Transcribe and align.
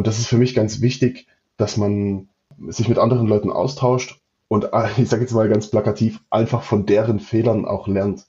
Und 0.00 0.06
das 0.06 0.18
ist 0.18 0.28
für 0.28 0.38
mich 0.38 0.54
ganz 0.54 0.80
wichtig, 0.80 1.26
dass 1.58 1.76
man 1.76 2.30
sich 2.68 2.88
mit 2.88 2.96
anderen 2.96 3.26
Leuten 3.26 3.52
austauscht 3.52 4.18
und 4.48 4.70
ich 4.96 5.10
sage 5.10 5.20
jetzt 5.20 5.34
mal 5.34 5.46
ganz 5.46 5.68
plakativ, 5.68 6.20
einfach 6.30 6.62
von 6.62 6.86
deren 6.86 7.20
Fehlern 7.20 7.66
auch 7.66 7.86
lernt. 7.86 8.26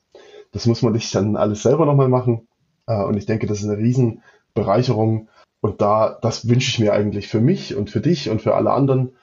Das 0.51 0.65
muss 0.65 0.81
man 0.81 0.91
nicht 0.91 1.15
dann 1.15 1.37
alles 1.37 1.63
selber 1.63 1.85
nochmal 1.85 2.09
machen. 2.09 2.45
Äh, 2.87 3.01
und 3.05 3.15
ich 3.15 3.25
denke, 3.25 3.47
das 3.47 3.59
ist 3.59 3.69
eine 3.69 3.77
Riesenbereicherung. 3.77 5.29
Und 5.61 5.79
da, 5.79 6.19
das 6.21 6.49
wünsche 6.49 6.71
ich 6.71 6.79
mir 6.79 6.91
eigentlich 6.91 7.29
für 7.29 7.39
mich 7.39 7.73
und 7.73 7.89
für 7.89 8.01
dich 8.01 8.29
und 8.29 8.41
für 8.41 8.55
alle 8.55 8.71
anderen, 8.71 9.13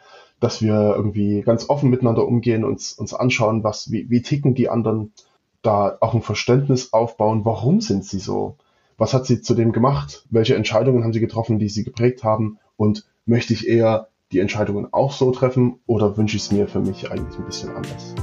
dass 0.40 0.62
wir 0.62 0.94
irgendwie 0.96 1.42
ganz 1.42 1.68
offen 1.68 1.90
miteinander 1.90 2.26
umgehen, 2.26 2.64
uns, 2.64 2.94
uns 2.94 3.12
anschauen, 3.12 3.62
was, 3.62 3.92
wie, 3.92 4.08
wie 4.08 4.22
ticken 4.22 4.54
die 4.54 4.70
anderen, 4.70 5.12
da 5.60 5.98
auch 6.00 6.14
ein 6.14 6.22
Verständnis 6.22 6.94
aufbauen, 6.94 7.44
warum 7.44 7.82
sind 7.82 8.06
sie 8.06 8.20
so? 8.20 8.56
Was 9.00 9.14
hat 9.14 9.26
sie 9.26 9.40
zu 9.40 9.54
dem 9.54 9.70
gemacht? 9.70 10.26
Welche 10.28 10.56
Entscheidungen 10.56 11.04
haben 11.04 11.12
sie 11.12 11.20
getroffen, 11.20 11.60
die 11.60 11.68
sie 11.68 11.84
geprägt 11.84 12.24
haben? 12.24 12.58
Und 12.76 13.06
möchte 13.26 13.52
ich 13.52 13.68
eher 13.68 14.08
die 14.32 14.40
Entscheidungen 14.40 14.92
auch 14.92 15.12
so 15.12 15.30
treffen 15.30 15.78
oder 15.86 16.16
wünsche 16.16 16.36
ich 16.36 16.42
es 16.42 16.50
mir 16.50 16.66
für 16.66 16.80
mich 16.80 17.09
eigentlich 17.09 17.38
ein 17.38 17.45
bisschen 17.45 17.70
anders? 17.70 18.16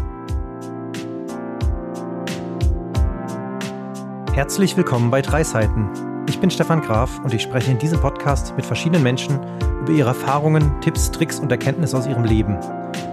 Herzlich 4.33 4.75
willkommen 4.75 5.11
bei 5.11 5.21
Drei 5.21 5.45
Seiten. 5.45 5.87
Ich 6.27 6.41
bin 6.41 6.51
Stefan 6.51 6.81
Graf 6.81 7.21
und 7.23 7.33
ich 7.33 7.41
spreche 7.41 7.71
in 7.71 7.79
diesem 7.79 8.01
Podcast 8.01 8.53
mit 8.57 8.65
verschiedenen 8.65 9.01
Menschen 9.03 9.39
über 9.79 9.93
ihre 9.93 10.09
Erfahrungen, 10.09 10.81
Tipps, 10.81 11.09
Tricks 11.09 11.39
und 11.39 11.49
Erkenntnisse 11.49 11.97
aus 11.97 12.05
ihrem 12.05 12.25
Leben. 12.25 12.59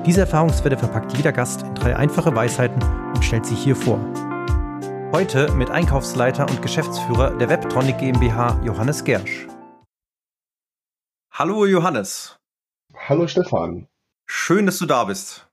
Diese 0.05 0.23
Erfahrungswerte 0.23 0.79
verpackt 0.79 1.17
jeder 1.17 1.31
Gast 1.31 1.63
in 1.63 1.77
drei 1.77 1.95
einfache 1.95 2.35
Weisheiten 2.35 2.83
und 3.15 3.25
stellt 3.25 3.47
sie 3.47 3.55
hier 3.55 3.77
vor. 3.77 4.01
Heute 5.13 5.53
mit 5.53 5.69
Einkaufsleiter 5.69 6.49
und 6.49 6.63
Geschäftsführer 6.63 7.37
der 7.37 7.51
Webtronic 7.51 7.99
GmbH 7.99 8.59
Johannes 8.65 9.05
Gersch. 9.05 9.47
Hallo 11.31 11.67
Johannes. 11.67 12.39
Hallo 12.95 13.27
Stefan. 13.27 13.89
Schön, 14.25 14.65
dass 14.65 14.79
du 14.79 14.87
da 14.87 15.05
bist. 15.05 15.47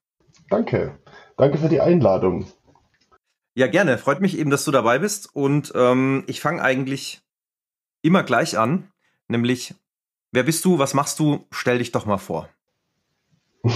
Danke. 0.49 0.97
Danke 1.35 1.57
für 1.57 1.67
die 1.67 1.81
Einladung. 1.81 2.49
Ja, 3.53 3.67
gerne. 3.67 3.97
Freut 3.97 4.21
mich 4.21 4.37
eben, 4.37 4.49
dass 4.49 4.63
du 4.63 4.71
dabei 4.71 4.99
bist. 4.99 5.35
Und 5.35 5.73
ähm, 5.75 6.23
ich 6.27 6.39
fange 6.39 6.61
eigentlich 6.61 7.21
immer 8.01 8.23
gleich 8.23 8.57
an, 8.57 8.89
nämlich, 9.27 9.75
wer 10.31 10.43
bist 10.43 10.63
du, 10.63 10.79
was 10.79 10.93
machst 10.93 11.19
du? 11.19 11.45
Stell 11.51 11.79
dich 11.79 11.91
doch 11.91 12.05
mal 12.05 12.17
vor. 12.17 12.47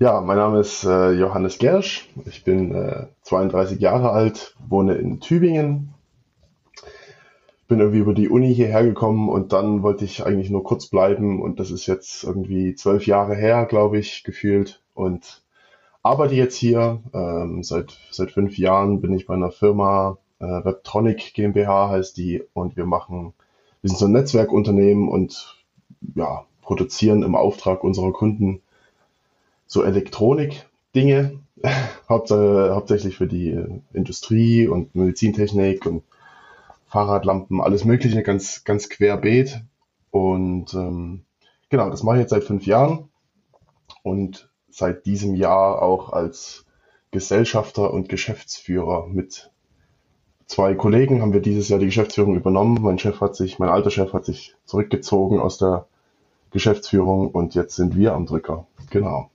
ja, 0.00 0.22
mein 0.22 0.38
Name 0.38 0.60
ist 0.60 0.82
äh, 0.84 1.12
Johannes 1.12 1.58
Gersch. 1.58 2.08
Ich 2.24 2.42
bin 2.42 2.74
äh, 2.74 3.06
32 3.22 3.80
Jahre 3.80 4.12
alt, 4.12 4.56
wohne 4.66 4.94
in 4.94 5.20
Tübingen. 5.20 5.92
Bin 7.68 7.80
irgendwie 7.80 7.98
über 7.98 8.14
die 8.14 8.30
Uni 8.30 8.54
hierher 8.54 8.82
gekommen 8.82 9.28
und 9.28 9.52
dann 9.52 9.82
wollte 9.82 10.06
ich 10.06 10.24
eigentlich 10.24 10.48
nur 10.48 10.64
kurz 10.64 10.86
bleiben 10.86 11.42
und 11.42 11.60
das 11.60 11.70
ist 11.70 11.86
jetzt 11.86 12.24
irgendwie 12.24 12.74
zwölf 12.74 13.06
Jahre 13.06 13.36
her, 13.36 13.66
glaube 13.66 13.98
ich, 13.98 14.24
gefühlt. 14.24 14.80
Und 14.94 15.42
arbeite 16.02 16.34
jetzt 16.34 16.56
hier. 16.56 17.00
Ähm, 17.12 17.62
seit, 17.62 17.98
seit 18.10 18.30
fünf 18.30 18.56
Jahren 18.56 19.02
bin 19.02 19.12
ich 19.12 19.26
bei 19.26 19.34
einer 19.34 19.50
Firma, 19.50 20.16
äh, 20.38 20.46
Webtronic 20.46 21.34
GmbH 21.34 21.90
heißt 21.90 22.16
die, 22.16 22.42
und 22.54 22.74
wir 22.78 22.86
machen, 22.86 23.34
wir 23.82 23.90
sind 23.90 23.98
so 23.98 24.06
ein 24.06 24.12
Netzwerkunternehmen 24.12 25.08
und 25.08 25.58
ja, 26.14 26.46
produzieren 26.62 27.22
im 27.22 27.34
Auftrag 27.34 27.84
unserer 27.84 28.12
Kunden 28.12 28.62
so 29.70 29.84
Elektronik-Dinge, 29.84 31.38
hauptsächlich 32.08 33.16
für 33.16 33.28
die 33.28 33.56
Industrie 33.92 34.66
und 34.66 34.96
Medizintechnik 34.96 35.86
und 35.86 36.02
Fahrradlampen, 36.88 37.60
alles 37.60 37.84
Mögliche, 37.84 38.24
ganz, 38.24 38.64
ganz 38.64 38.88
querbeet. 38.88 39.62
Und 40.10 40.74
ähm, 40.74 41.24
genau, 41.68 41.88
das 41.88 42.02
mache 42.02 42.16
ich 42.16 42.22
jetzt 42.22 42.30
seit 42.30 42.42
fünf 42.42 42.66
Jahren. 42.66 43.10
Und 44.02 44.50
seit 44.70 45.06
diesem 45.06 45.36
Jahr 45.36 45.82
auch 45.82 46.12
als 46.12 46.66
Gesellschafter 47.12 47.92
und 47.92 48.08
Geschäftsführer 48.08 49.06
mit 49.06 49.52
zwei 50.46 50.74
Kollegen 50.74 51.22
haben 51.22 51.32
wir 51.32 51.42
dieses 51.42 51.68
Jahr 51.68 51.78
die 51.78 51.86
Geschäftsführung 51.86 52.34
übernommen. 52.34 52.82
Mein 52.82 52.98
Chef 52.98 53.20
hat 53.20 53.36
sich, 53.36 53.60
mein 53.60 53.68
alter 53.68 53.92
Chef 53.92 54.12
hat 54.14 54.24
sich 54.24 54.56
zurückgezogen 54.64 55.38
aus 55.38 55.58
der 55.58 55.86
Geschäftsführung 56.50 57.28
und 57.28 57.54
jetzt 57.54 57.76
sind 57.76 57.96
wir 57.96 58.14
am 58.14 58.26
Drücker. 58.26 58.66
Genau. 58.90 59.30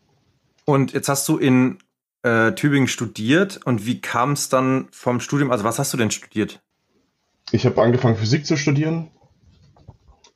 Und 0.66 0.94
jetzt 0.94 1.10
hast 1.10 1.28
du 1.30 1.38
in 1.38 1.78
äh, 2.24 2.54
Tübingen 2.54 2.88
studiert 2.88 3.60
und 3.66 3.86
wie 3.86 4.02
kam 4.02 4.32
es 4.32 4.50
dann 4.50 4.88
vom 4.92 5.20
Studium? 5.20 5.52
Also 5.52 5.64
was 5.64 5.78
hast 5.78 5.94
du 5.94 5.98
denn 5.98 6.12
studiert? 6.12 6.62
Ich 7.52 7.66
habe 7.66 7.82
angefangen 7.82 8.16
Physik 8.16 8.46
zu 8.46 8.58
studieren. 8.58 9.12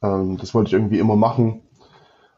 Ähm, 0.03 0.37
das 0.37 0.53
wollte 0.53 0.69
ich 0.69 0.73
irgendwie 0.73 0.99
immer 0.99 1.15
machen. 1.15 1.61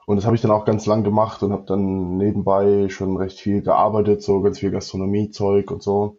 Und 0.06 0.16
das 0.16 0.26
habe 0.26 0.36
ich 0.36 0.42
dann 0.42 0.52
auch 0.52 0.66
ganz 0.66 0.86
lang 0.86 1.04
gemacht 1.04 1.44
und 1.44 1.52
habe 1.52 1.66
dann 1.68 2.18
nebenbei 2.18 2.90
schon 2.90 3.18
recht 3.18 3.40
viel 3.40 3.62
gearbeitet, 3.62 4.24
so 4.24 4.42
ganz 4.42 4.60
viel 4.60 4.72
Gastronomiezeug 4.72 5.70
und 5.70 5.84
so. 5.84 6.18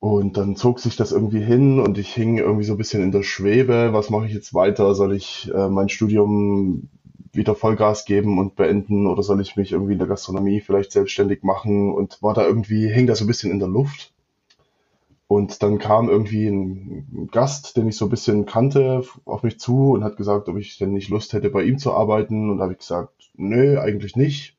Und 0.00 0.36
dann 0.36 0.56
zog 0.56 0.80
sich 0.80 0.96
das 0.96 1.12
irgendwie 1.12 1.42
hin 1.42 1.80
und 1.80 1.98
ich 1.98 2.12
hing 2.12 2.38
irgendwie 2.38 2.64
so 2.64 2.74
ein 2.74 2.78
bisschen 2.78 3.02
in 3.02 3.12
der 3.12 3.22
Schwebe. 3.22 3.92
Was 3.92 4.10
mache 4.10 4.26
ich 4.26 4.32
jetzt 4.32 4.54
weiter? 4.54 4.94
Soll 4.94 5.14
ich 5.14 5.50
äh, 5.54 5.68
mein 5.68 5.88
Studium 5.88 6.88
wieder 7.32 7.54
Vollgas 7.54 8.04
geben 8.04 8.38
und 8.38 8.56
beenden 8.56 9.06
oder 9.06 9.22
soll 9.22 9.40
ich 9.40 9.56
mich 9.56 9.72
irgendwie 9.72 9.92
in 9.92 9.98
der 9.98 10.08
Gastronomie 10.08 10.60
vielleicht 10.60 10.92
selbstständig 10.92 11.42
machen? 11.42 11.92
Und 11.92 12.22
war 12.22 12.34
da 12.34 12.46
irgendwie, 12.46 12.88
hing 12.88 13.06
das 13.06 13.18
so 13.18 13.24
ein 13.24 13.28
bisschen 13.28 13.50
in 13.50 13.58
der 13.58 13.68
Luft. 13.68 14.12
Und 15.28 15.62
dann 15.62 15.78
kam 15.78 16.08
irgendwie 16.08 16.46
ein 16.46 17.28
Gast, 17.32 17.76
den 17.76 17.88
ich 17.88 17.96
so 17.96 18.06
ein 18.06 18.10
bisschen 18.10 18.46
kannte, 18.46 19.02
auf 19.24 19.42
mich 19.42 19.58
zu 19.58 19.90
und 19.90 20.04
hat 20.04 20.16
gesagt, 20.16 20.48
ob 20.48 20.56
ich 20.56 20.78
denn 20.78 20.92
nicht 20.92 21.08
Lust 21.08 21.32
hätte, 21.32 21.50
bei 21.50 21.64
ihm 21.64 21.78
zu 21.78 21.92
arbeiten. 21.92 22.50
Und 22.50 22.58
da 22.58 22.64
habe 22.64 22.74
ich 22.74 22.78
gesagt, 22.78 23.30
nö, 23.34 23.78
eigentlich 23.80 24.14
nicht. 24.14 24.56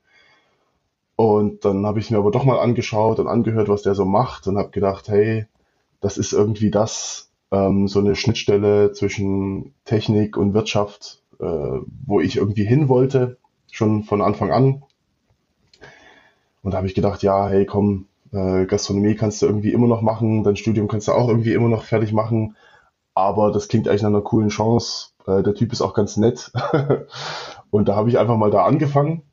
Und 1.15 1.65
dann 1.65 1.85
habe 1.85 1.99
ich 1.99 2.11
mir 2.11 2.17
aber 2.17 2.31
doch 2.31 2.43
mal 2.43 2.59
angeschaut 2.59 3.19
und 3.19 3.27
angehört, 3.27 3.69
was 3.69 3.81
der 3.81 3.95
so 3.95 4.05
macht 4.05 4.45
und 4.47 4.57
habe 4.57 4.69
gedacht, 4.69 5.07
hey, 5.07 5.47
das 5.99 6.17
ist 6.17 6.31
irgendwie 6.31 6.69
das, 6.69 7.31
ähm, 7.51 7.87
so 7.87 7.99
eine 7.99 8.15
Schnittstelle 8.15 8.91
zwischen 8.91 9.73
Technik 9.85 10.37
und 10.37 10.53
Wirtschaft, 10.53 11.23
äh, 11.39 11.79
wo 12.05 12.19
ich 12.19 12.37
irgendwie 12.37 12.65
hin 12.65 12.89
wollte, 12.89 13.37
schon 13.71 14.03
von 14.03 14.21
Anfang 14.21 14.51
an. 14.51 14.83
Und 16.63 16.71
da 16.71 16.77
habe 16.77 16.87
ich 16.87 16.95
gedacht, 16.95 17.23
ja, 17.23 17.47
hey, 17.47 17.65
komm, 17.65 18.07
äh, 18.33 18.65
Gastronomie 18.65 19.15
kannst 19.15 19.41
du 19.41 19.45
irgendwie 19.45 19.71
immer 19.71 19.87
noch 19.87 20.01
machen, 20.01 20.43
dein 20.43 20.55
Studium 20.55 20.87
kannst 20.87 21.07
du 21.07 21.13
auch 21.13 21.29
irgendwie 21.29 21.53
immer 21.53 21.69
noch 21.69 21.83
fertig 21.83 22.13
machen. 22.13 22.55
Aber 23.13 23.51
das 23.51 23.67
klingt 23.67 23.87
eigentlich 23.87 24.03
nach 24.03 24.09
einer 24.09 24.21
coolen 24.21 24.49
Chance. 24.49 25.09
Äh, 25.25 25.43
der 25.43 25.55
Typ 25.55 25.71
ist 25.71 25.81
auch 25.81 25.93
ganz 25.93 26.17
nett. 26.17 26.51
und 27.71 27.87
da 27.87 27.95
habe 27.95 28.09
ich 28.09 28.19
einfach 28.19 28.37
mal 28.37 28.51
da 28.51 28.65
angefangen. 28.65 29.23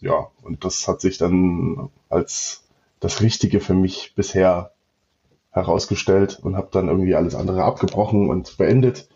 Ja, 0.00 0.28
und 0.42 0.64
das 0.64 0.86
hat 0.88 1.00
sich 1.00 1.18
dann 1.18 1.90
als 2.08 2.64
das 3.00 3.20
Richtige 3.20 3.60
für 3.60 3.74
mich 3.74 4.14
bisher 4.14 4.72
herausgestellt 5.50 6.38
und 6.42 6.56
habe 6.56 6.68
dann 6.70 6.88
irgendwie 6.88 7.14
alles 7.14 7.34
andere 7.34 7.64
abgebrochen 7.64 8.28
und 8.28 8.56
beendet 8.58 9.08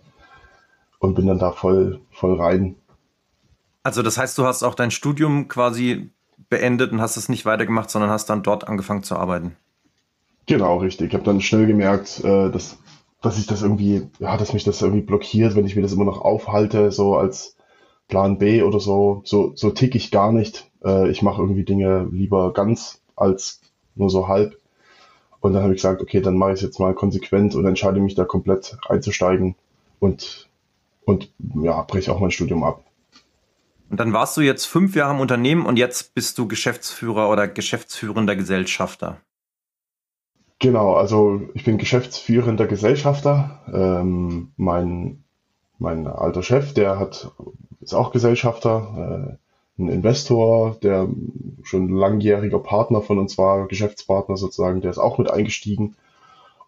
und 1.03 1.15
bin 1.15 1.27
dann 1.27 1.41
da 1.41 1.51
voll, 1.51 2.01
voll 2.13 2.41
rein. 2.41 2.77
Also 3.83 4.03
das 4.03 4.19
heißt, 4.19 4.39
du 4.39 4.47
hast 4.47 4.63
auch 4.63 4.77
dein 4.77 4.93
Studium 4.93 5.49
quasi 5.49 6.11
beendet 6.49 6.93
und 6.93 7.01
hast 7.01 7.17
es 7.17 7.29
nicht 7.29 7.45
weitergemacht, 7.45 7.91
sondern 7.91 8.11
hast 8.11 8.31
dann 8.31 8.45
dort 8.45 8.69
angefangen 8.69 9.03
zu 9.03 9.17
arbeiten. 9.17 9.57
Genau, 10.47 10.79
richtig. 10.79 11.09
Ich 11.09 11.15
habe 11.15 11.25
dann 11.25 11.41
schnell 11.41 11.67
gemerkt, 11.67 12.23
äh, 12.23 12.51
dass, 12.51 12.79
dass 13.21 13.37
ich 13.37 13.49
das 13.49 13.63
irgendwie, 13.63 14.09
ja, 14.21 14.37
dass 14.37 14.53
mich 14.53 14.63
das 14.63 14.81
irgendwie 14.81 15.03
blockiert, 15.03 15.57
wenn 15.57 15.67
ich 15.67 15.75
mir 15.75 15.83
das 15.83 15.93
immer 15.93 16.05
noch 16.05 16.21
aufhalte, 16.21 16.93
so 16.93 17.17
als 17.17 17.57
Plan 18.07 18.39
B 18.39 18.63
oder 18.63 18.79
so. 18.79 19.23
So, 19.25 19.53
so 19.57 19.71
tick 19.71 19.97
ich 19.97 20.13
gar 20.13 20.31
nicht. 20.31 20.71
Äh, 20.85 21.11
ich 21.11 21.23
mache 21.23 21.43
irgendwie 21.43 21.65
Dinge 21.65 22.09
lieber 22.13 22.53
ganz 22.53 23.03
als 23.17 23.61
nur 23.97 24.09
so 24.09 24.29
halb. 24.29 24.57
Und 25.41 25.53
dann 25.53 25.65
habe 25.65 25.75
ich 25.75 25.83
gesagt, 25.83 26.01
okay, 26.01 26.21
dann 26.21 26.37
mache 26.37 26.53
ich 26.53 26.59
es 26.59 26.63
jetzt 26.63 26.79
mal 26.79 26.95
konsequent 26.95 27.57
und 27.57 27.67
entscheide 27.67 27.99
mich 27.99 28.15
da 28.15 28.25
komplett 28.25 28.79
einzusteigen 28.89 29.57
und, 29.99 30.49
und 31.05 31.33
ja, 31.63 31.83
breche 31.83 32.13
auch 32.13 32.21
mein 32.21 32.31
Studium 32.31 32.65
ab. 32.65 32.85
Und 33.91 34.01
dann 34.01 34.13
warst 34.13 34.37
du 34.37 34.41
jetzt 34.41 34.65
fünf 34.65 34.97
Jahre 34.97 35.15
im 35.15 35.21
Unternehmen 35.21 35.67
und 35.67 35.77
jetzt 35.77 36.15
bist 36.15 36.39
du 36.39 36.49
Geschäftsführer 36.49 37.29
oder 37.29 37.47
geschäftsführender 37.47 38.37
Gesellschafter. 38.37 39.21
Genau, 40.59 40.95
also 40.95 41.43
ich 41.55 41.65
bin 41.65 41.77
geschäftsführender 41.77 42.67
Gesellschafter. 42.67 43.61
Ähm, 43.73 44.53
mein, 44.57 45.25
mein 45.79 46.07
alter 46.07 46.43
Chef, 46.43 46.73
der 46.73 46.99
hat, 46.99 47.33
ist 47.81 47.95
auch 47.95 48.13
Gesellschafter, 48.13 49.39
äh, 49.79 49.83
ein 49.83 49.89
Investor, 49.89 50.79
der 50.83 51.09
schon 51.63 51.89
langjähriger 51.89 52.61
Partner 52.61 53.03
von 53.03 53.19
uns 53.19 53.37
war, 53.39 53.67
Geschäftspartner 53.67 54.37
sozusagen, 54.37 54.81
der 54.81 54.91
ist 54.91 54.99
auch 54.99 55.19
mit 55.19 55.31
eingestiegen. 55.31 55.97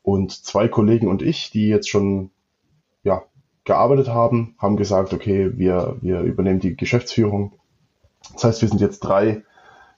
Und 0.03 0.33
zwei 0.45 0.69
Kollegen 0.69 1.09
und 1.09 1.23
ich, 1.23 1.51
die 1.51 1.69
jetzt 1.69 1.89
schon 1.89 2.31
ja, 3.03 3.23
gearbeitet 3.65 4.09
haben, 4.09 4.55
haben 4.59 4.77
gesagt, 4.77 5.13
okay, 5.13 5.53
wir, 5.57 5.97
wir 6.01 6.21
übernehmen 6.21 6.61
die 6.61 6.77
Geschäftsführung. 6.77 7.53
Das 8.33 8.45
heißt, 8.45 8.63
wir 8.63 8.69
sind 8.69 8.81
jetzt 8.81 9.01
drei 9.01 9.43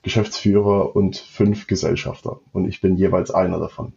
Geschäftsführer 0.03 0.95
und 0.95 1.17
fünf 1.17 1.67
Gesellschafter 1.67 2.41
und 2.53 2.69
ich 2.69 2.81
bin 2.81 2.97
jeweils 2.97 3.31
einer 3.31 3.59
davon. 3.59 3.93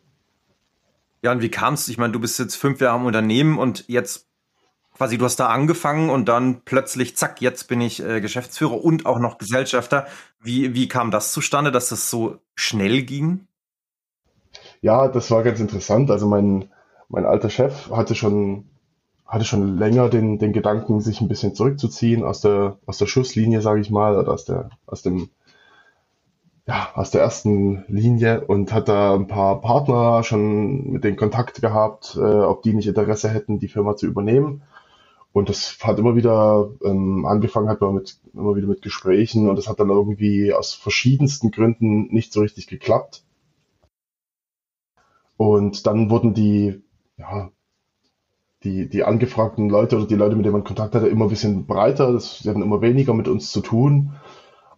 Ja, 1.21 1.31
und 1.31 1.42
wie 1.42 1.51
kam 1.51 1.74
es? 1.74 1.88
Ich 1.88 1.98
meine, 1.98 2.13
du 2.13 2.19
bist 2.19 2.39
jetzt 2.39 2.56
fünf 2.56 2.81
Jahre 2.81 3.00
im 3.00 3.06
Unternehmen 3.06 3.60
und 3.60 3.86
jetzt 3.88 4.30
quasi 5.00 5.18
du 5.18 5.24
hast 5.24 5.38
da 5.38 5.48
angefangen 5.48 6.10
und 6.10 6.27
dann 6.27 6.62
plötzlich, 6.66 7.16
zack, 7.16 7.42
jetzt 7.42 7.69
bin 7.69 7.80
ich 7.80 8.04
äh, 8.04 8.19
Geschäftsführer 8.19 8.83
und 8.83 9.06
auch 9.06 9.19
noch 9.19 9.38
Gesellschafter. 9.38 10.07
Wie, 10.42 10.74
wie 10.74 10.89
kam 10.89 11.10
das 11.10 11.31
zustande, 11.31 11.71
dass 11.71 11.88
das 11.88 12.10
so 12.10 12.39
schnell 12.54 13.04
ging? 13.04 13.48
Ja, 14.81 15.07
das 15.07 15.31
war 15.31 15.44
ganz 15.44 15.62
interessant. 15.62 16.12
Also 16.12 16.27
mein, 16.27 16.69
mein 17.07 17.25
alter 17.25 17.50
Chef 17.50 17.89
hatte 17.92 18.13
schon, 18.13 18.66
hatte 19.29 19.45
schon 19.45 19.77
länger 19.77 20.09
den, 20.09 20.39
den 20.39 20.53
Gedanken, 20.53 21.01
sich 21.01 21.21
ein 21.21 21.27
bisschen 21.27 21.53
zurückzuziehen 21.53 22.23
aus 22.23 22.41
der, 22.41 22.79
aus 22.87 22.97
der 22.97 23.05
Schusslinie, 23.05 23.61
sage 23.61 23.79
ich 23.79 23.91
mal, 23.91 24.17
oder 24.17 24.33
aus 24.33 24.43
der, 24.43 24.71
aus 24.87 25.03
dem, 25.03 25.29
ja, 26.67 26.89
aus 26.95 27.11
der 27.11 27.21
ersten 27.21 27.85
Linie 27.87 28.43
und 28.45 28.73
hat 28.73 28.89
da 28.89 29.13
ein 29.13 29.27
paar 29.27 29.61
Partner 29.61 30.23
schon 30.23 30.91
mit 30.91 31.03
denen 31.03 31.15
Kontakt 31.15 31.61
gehabt, 31.61 32.17
äh, 32.19 32.21
ob 32.21 32.63
die 32.63 32.73
nicht 32.73 32.87
Interesse 32.87 33.29
hätten, 33.29 33.59
die 33.59 33.67
Firma 33.67 33.95
zu 33.95 34.07
übernehmen. 34.07 34.63
Und 35.31 35.49
das 35.49 35.77
hat 35.83 35.99
immer 35.99 36.15
wieder 36.15 36.71
ähm, 36.83 37.25
angefangen, 37.27 37.69
hat 37.69 37.81
man 37.81 37.93
mit, 37.93 38.17
immer 38.33 38.55
wieder 38.55 38.67
mit 38.67 38.81
Gesprächen 38.81 39.47
und 39.47 39.57
das 39.57 39.69
hat 39.69 39.79
dann 39.79 39.89
irgendwie 39.89 40.53
aus 40.53 40.73
verschiedensten 40.73 41.51
Gründen 41.51 42.07
nicht 42.07 42.33
so 42.33 42.41
richtig 42.41 42.65
geklappt. 42.65 43.23
Und 45.37 45.85
dann 45.85 46.09
wurden 46.09 46.33
die, 46.33 46.81
ja, 47.17 47.51
die, 48.63 48.89
die 48.89 49.03
angefragten 49.03 49.69
Leute 49.69 49.97
oder 49.97 50.07
die 50.07 50.15
Leute, 50.15 50.35
mit 50.35 50.45
denen 50.45 50.53
man 50.53 50.63
Kontakt 50.63 50.95
hatte, 50.95 51.07
immer 51.07 51.25
ein 51.25 51.29
bisschen 51.29 51.65
breiter. 51.65 52.11
Das, 52.11 52.39
sie 52.39 52.50
hatten 52.50 52.61
immer 52.61 52.81
weniger 52.81 53.13
mit 53.13 53.27
uns 53.27 53.51
zu 53.51 53.61
tun. 53.61 54.13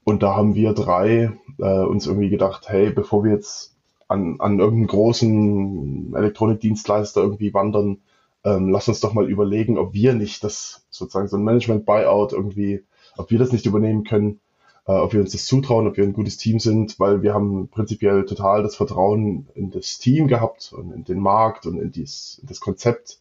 Und 0.03 0.23
da 0.23 0.35
haben 0.35 0.55
wir 0.55 0.73
drei 0.73 1.31
äh, 1.59 1.79
uns 1.83 2.07
irgendwie 2.07 2.29
gedacht, 2.29 2.69
hey, 2.69 2.91
bevor 2.91 3.23
wir 3.23 3.31
jetzt 3.31 3.75
an, 4.07 4.37
an 4.39 4.59
irgendeinen 4.59 4.87
großen 4.87 6.13
Elektronikdienstleister 6.15 7.21
irgendwie 7.21 7.53
wandern, 7.53 7.99
ähm, 8.43 8.69
lass 8.69 8.87
uns 8.87 8.99
doch 8.99 9.13
mal 9.13 9.29
überlegen, 9.29 9.77
ob 9.77 9.93
wir 9.93 10.13
nicht 10.13 10.43
das 10.43 10.83
sozusagen 10.89 11.27
so 11.27 11.37
ein 11.37 11.43
Management-Buyout 11.43 12.33
irgendwie, 12.33 12.83
ob 13.17 13.29
wir 13.29 13.39
das 13.39 13.51
nicht 13.51 13.65
übernehmen 13.65 14.03
können 14.03 14.39
äh, 14.87 14.93
ob 14.93 15.13
wir 15.13 15.21
uns 15.21 15.31
das 15.31 15.45
zutrauen, 15.45 15.87
ob 15.87 15.97
wir 15.97 16.03
ein 16.03 16.13
gutes 16.13 16.37
Team 16.37 16.59
sind, 16.59 16.99
weil 16.99 17.21
wir 17.21 17.33
haben 17.33 17.69
prinzipiell 17.69 18.25
total 18.25 18.63
das 18.63 18.75
Vertrauen 18.75 19.47
in 19.53 19.71
das 19.71 19.99
Team 19.99 20.27
gehabt 20.27 20.73
und 20.73 20.91
in 20.91 21.03
den 21.03 21.19
Markt 21.19 21.65
und 21.65 21.79
in, 21.79 21.91
dies, 21.91 22.39
in 22.41 22.47
das 22.47 22.59
Konzept. 22.59 23.19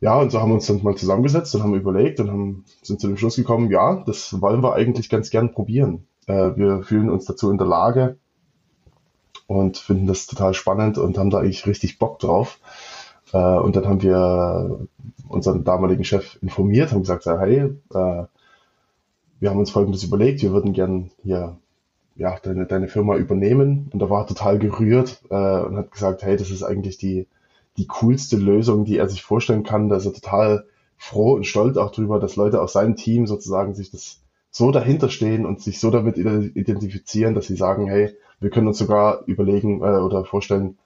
Ja, 0.00 0.18
und 0.18 0.32
so 0.32 0.40
haben 0.40 0.50
wir 0.50 0.54
uns 0.54 0.66
dann 0.66 0.82
mal 0.82 0.96
zusammengesetzt 0.96 1.54
und 1.54 1.62
haben 1.62 1.74
überlegt 1.74 2.20
und 2.20 2.30
haben, 2.30 2.64
sind 2.82 3.00
zu 3.00 3.06
dem 3.06 3.18
Schluss 3.18 3.36
gekommen, 3.36 3.70
ja, 3.70 4.02
das 4.06 4.40
wollen 4.40 4.62
wir 4.62 4.74
eigentlich 4.74 5.10
ganz 5.10 5.30
gern 5.30 5.52
probieren. 5.52 6.06
Äh, 6.26 6.56
wir 6.56 6.82
fühlen 6.82 7.10
uns 7.10 7.26
dazu 7.26 7.50
in 7.50 7.58
der 7.58 7.66
Lage 7.66 8.16
und 9.46 9.76
finden 9.76 10.06
das 10.06 10.26
total 10.26 10.54
spannend 10.54 10.96
und 10.96 11.18
haben 11.18 11.30
da 11.30 11.38
eigentlich 11.38 11.66
richtig 11.66 11.98
Bock 11.98 12.18
drauf. 12.18 12.60
Äh, 13.32 13.38
und 13.38 13.76
dann 13.76 13.86
haben 13.86 14.02
wir 14.02 14.86
unseren 15.28 15.64
damaligen 15.64 16.04
Chef 16.04 16.38
informiert, 16.40 16.92
haben 16.92 17.00
gesagt, 17.02 17.26
hey, 17.26 17.58
äh, 17.92 18.24
wir 19.40 19.50
haben 19.50 19.58
uns 19.58 19.70
folgendes 19.70 20.02
überlegt, 20.04 20.42
wir 20.42 20.52
würden 20.52 20.72
gern 20.72 21.10
hier 21.22 21.56
ja, 22.16 22.36
deine, 22.42 22.66
deine 22.66 22.88
Firma 22.88 23.16
übernehmen. 23.16 23.90
Und 23.92 24.00
er 24.00 24.10
war 24.10 24.26
total 24.26 24.58
gerührt 24.58 25.22
äh, 25.30 25.34
und 25.34 25.76
hat 25.76 25.90
gesagt, 25.90 26.22
hey, 26.22 26.36
das 26.36 26.50
ist 26.50 26.62
eigentlich 26.62 26.98
die, 26.98 27.26
die 27.76 27.86
coolste 27.86 28.36
Lösung, 28.36 28.84
die 28.84 28.98
er 28.98 29.08
sich 29.08 29.22
vorstellen 29.22 29.62
kann. 29.62 29.88
Da 29.88 29.96
ist 29.96 30.06
er 30.06 30.12
total 30.12 30.66
froh 30.96 31.32
und 31.32 31.46
stolz 31.46 31.76
auch 31.76 31.92
drüber, 31.92 32.18
dass 32.18 32.36
Leute 32.36 32.60
aus 32.60 32.72
seinem 32.72 32.96
Team 32.96 33.26
sozusagen 33.26 33.74
sich 33.74 33.90
das 33.90 34.20
so 34.50 34.70
dahinter 34.70 35.08
stehen 35.08 35.46
und 35.46 35.62
sich 35.62 35.80
so 35.80 35.90
damit 35.90 36.18
identifizieren, 36.18 37.34
dass 37.34 37.46
sie 37.46 37.56
sagen, 37.56 37.86
hey, 37.86 38.14
wir 38.40 38.50
können 38.50 38.66
uns 38.66 38.78
sogar 38.78 39.22
überlegen 39.26 39.80
äh, 39.80 39.98
oder 39.98 40.24
vorstellen, 40.24 40.78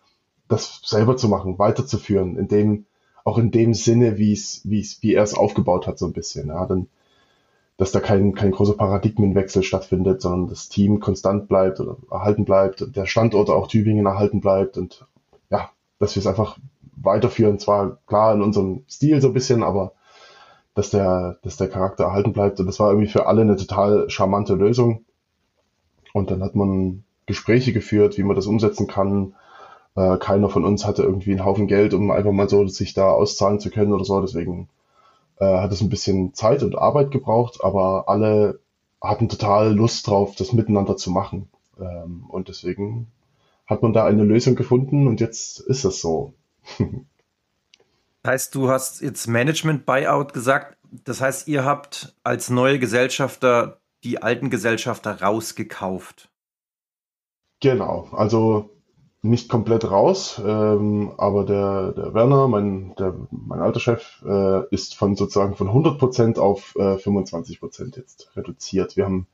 das 0.48 0.80
selber 0.84 1.16
zu 1.16 1.28
machen, 1.28 1.58
weiterzuführen, 1.58 2.36
in 2.36 2.48
dem, 2.48 2.84
auch 3.24 3.38
in 3.38 3.50
dem 3.50 3.72
Sinne, 3.72 4.18
wie 4.18 4.32
es, 4.32 4.62
wie 4.64 5.14
er 5.14 5.22
es 5.22 5.34
aufgebaut 5.34 5.86
hat, 5.86 5.98
so 5.98 6.06
ein 6.06 6.12
bisschen. 6.12 6.48
Ja, 6.48 6.66
dann 6.66 6.88
dass 7.76 7.90
da 7.90 8.00
kein, 8.00 8.34
kein 8.34 8.52
großer 8.52 8.74
Paradigmenwechsel 8.74 9.62
stattfindet, 9.62 10.22
sondern 10.22 10.48
das 10.48 10.68
Team 10.68 11.00
konstant 11.00 11.48
bleibt 11.48 11.80
oder 11.80 11.96
erhalten 12.10 12.44
bleibt, 12.44 12.94
der 12.94 13.06
Standort 13.06 13.50
auch 13.50 13.66
Tübingen 13.66 14.06
erhalten 14.06 14.40
bleibt 14.40 14.78
und 14.78 15.06
ja, 15.50 15.70
dass 15.98 16.14
wir 16.14 16.20
es 16.20 16.26
einfach 16.26 16.58
weiterführen, 16.96 17.58
zwar 17.58 17.98
klar 18.06 18.34
in 18.34 18.42
unserem 18.42 18.84
Stil 18.88 19.20
so 19.20 19.28
ein 19.28 19.34
bisschen, 19.34 19.62
aber 19.62 19.92
dass 20.74 20.90
der, 20.90 21.38
dass 21.42 21.56
der 21.56 21.68
Charakter 21.68 22.04
erhalten 22.04 22.32
bleibt. 22.32 22.60
Und 22.60 22.66
das 22.66 22.80
war 22.80 22.90
irgendwie 22.90 23.10
für 23.10 23.26
alle 23.26 23.42
eine 23.42 23.56
total 23.56 24.10
charmante 24.10 24.54
Lösung. 24.54 25.04
Und 26.12 26.30
dann 26.30 26.42
hat 26.42 26.54
man 26.54 27.04
Gespräche 27.26 27.72
geführt, 27.72 28.18
wie 28.18 28.22
man 28.22 28.36
das 28.36 28.46
umsetzen 28.46 28.86
kann. 28.86 29.34
Äh, 29.96 30.18
keiner 30.18 30.48
von 30.48 30.64
uns 30.64 30.84
hatte 30.84 31.02
irgendwie 31.02 31.30
einen 31.30 31.44
Haufen 31.44 31.68
Geld, 31.68 31.94
um 31.94 32.10
einfach 32.10 32.32
mal 32.32 32.48
so 32.48 32.66
sich 32.66 32.94
da 32.94 33.10
auszahlen 33.10 33.60
zu 33.60 33.70
können 33.70 33.92
oder 33.92 34.04
so. 34.04 34.20
Deswegen 34.20 34.68
äh, 35.38 35.44
hat 35.44 35.72
es 35.72 35.80
ein 35.80 35.88
bisschen 35.88 36.34
Zeit 36.34 36.62
und 36.62 36.76
Arbeit 36.76 37.10
gebraucht, 37.10 37.60
aber 37.62 38.08
alle 38.08 38.60
hatten 39.00 39.28
total 39.28 39.74
Lust 39.74 40.06
drauf, 40.06 40.34
das 40.36 40.52
miteinander 40.52 40.96
zu 40.96 41.10
machen. 41.10 41.48
Ähm, 41.78 42.24
und 42.28 42.48
deswegen 42.48 43.08
hat 43.66 43.82
man 43.82 43.92
da 43.92 44.04
eine 44.04 44.24
Lösung 44.24 44.56
gefunden 44.56 45.06
und 45.06 45.20
jetzt 45.20 45.60
ist 45.60 45.84
es 45.84 46.00
so. 46.00 46.34
Heißt, 48.26 48.54
du 48.54 48.68
hast 48.68 49.00
jetzt 49.00 49.26
Management-Buyout 49.26 50.32
gesagt. 50.32 50.76
Das 51.04 51.20
heißt, 51.20 51.48
ihr 51.48 51.64
habt 51.64 52.14
als 52.22 52.50
neue 52.50 52.78
Gesellschafter 52.78 53.80
die 54.04 54.22
alten 54.22 54.50
Gesellschafter 54.50 55.22
rausgekauft. 55.22 56.30
Genau, 57.60 58.08
also 58.12 58.70
nicht 59.24 59.48
komplett 59.48 59.90
raus, 59.90 60.40
ähm, 60.44 61.14
aber 61.16 61.46
der, 61.46 61.92
der 61.92 62.12
Werner, 62.12 62.46
mein, 62.46 62.94
der, 62.98 63.14
mein 63.30 63.60
alter 63.60 63.80
Chef, 63.80 64.22
äh, 64.26 64.68
ist 64.68 64.94
von 64.94 65.16
sozusagen 65.16 65.56
von 65.56 65.68
100% 65.68 66.38
auf 66.38 66.76
äh, 66.76 66.96
25% 66.96 67.96
jetzt 67.96 68.36
reduziert. 68.36 68.96
Wir 68.98 69.06
haben, 69.06 69.26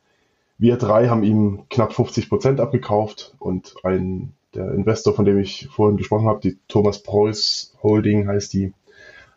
wir 0.59 0.77
drei 0.77 1.09
haben 1.09 1.25
ihm 1.25 1.65
knapp 1.71 1.91
50% 1.91 2.61
abgekauft 2.61 3.35
und 3.41 3.75
ein, 3.83 4.33
der 4.55 4.73
Investor, 4.73 5.15
von 5.15 5.25
dem 5.25 5.39
ich 5.39 5.69
vorhin 5.71 5.97
gesprochen 5.97 6.27
habe, 6.27 6.41
die 6.41 6.59
Thomas 6.69 7.03
Preuß 7.03 7.77
Holding 7.83 8.29
heißt 8.29 8.53
die, 8.53 8.73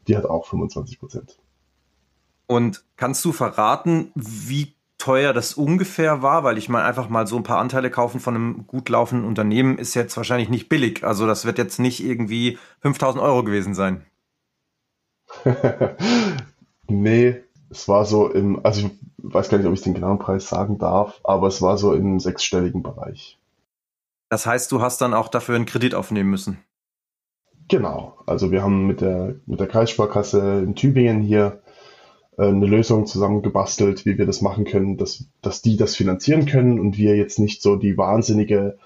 die 0.07 0.18
hat 0.18 0.25
auch 0.25 0.48
25%. 0.48 1.36
Und 2.48 2.83
kannst 2.98 3.24
du 3.25 3.31
verraten, 3.31 4.12
wie 4.15 4.74
teuer 4.98 5.33
das 5.33 5.54
ungefähr 5.54 6.21
war, 6.21 6.44
weil 6.44 6.57
ich 6.57 6.69
meine, 6.69 6.86
einfach 6.86 7.10
mal 7.10 7.27
so 7.27 7.36
ein 7.36 7.44
paar 7.44 7.60
Anteile 7.60 7.89
kaufen 7.89 8.19
von 8.19 8.36
einem 8.36 8.68
gut 8.68 8.88
laufenden 8.89 9.27
Unternehmen 9.27 9.77
ist 9.77 9.95
jetzt 9.95 10.15
wahrscheinlich 10.15 10.50
nicht 10.50 10.69
billig. 10.69 11.04
Also 11.04 11.27
das 11.27 11.45
wird 11.45 11.57
jetzt 11.57 11.80
nicht 11.80 12.04
irgendwie 12.04 12.57
5000 12.80 13.21
Euro 13.21 13.44
gewesen 13.44 13.74
sein. 13.74 14.06
nee, 16.88 17.36
es 17.69 17.88
war 17.88 18.06
so 18.06 18.30
im, 18.30 18.65
also 18.65 18.88
ich 18.88 18.92
weiß 19.18 19.50
gar 19.50 19.57
nicht, 19.57 19.68
ob 19.68 19.74
ich 19.74 19.81
den 19.81 19.94
genauen 19.94 20.19
Preis 20.19 20.48
sagen 20.48 20.77
darf, 20.77 21.20
aber 21.24 21.48
es 21.48 21.62
war 21.62 21.77
so 21.77 21.93
im 21.93 22.20
sechsstelligen 22.20 22.84
Bereich. 22.84 23.38
Das 24.34 24.48
heißt, 24.48 24.72
du 24.72 24.82
hast 24.82 25.00
dann 25.00 25.13
auch 25.13 25.28
dafür 25.28 25.56
einen 25.56 25.68
Kredit 25.68 25.94
aufnehmen 25.94 26.32
müssen. 26.32 26.58
Genau, 27.68 28.18
also 28.25 28.50
wir 28.50 28.63
haben 28.63 28.88
mit 28.88 29.00
der, 29.00 29.36
mit 29.46 29.60
der 29.60 29.68
Kreissparkasse 29.68 30.63
in 30.66 30.74
Tübingen 30.74 31.22
hier 31.22 31.62
äh, 32.40 32.48
eine 32.48 32.66
Lösung 32.66 33.06
zusammengebastelt, 33.06 34.08
wie 34.08 34.18
wir 34.18 34.25
das 34.25 34.42
machen 34.42 34.66
können, 34.66 34.98
dass, 34.98 35.25
dass 35.44 35.62
die 35.62 35.78
das 35.78 35.96
finanzieren 35.96 36.48
können 36.48 36.80
und 36.80 36.98
wir 36.98 37.16
jetzt 37.16 37.38
nicht 37.38 37.62
so 37.62 37.75
die 37.75 37.96
wahnsinnige 37.96 38.80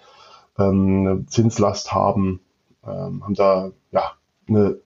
ähm, 0.59 1.27
Zinslast 1.29 1.93
haben, 1.93 2.41
ähm, 2.85 3.23
haben 3.23 3.35
da 3.35 3.71
ja 3.91 4.11
eine, 4.49 4.81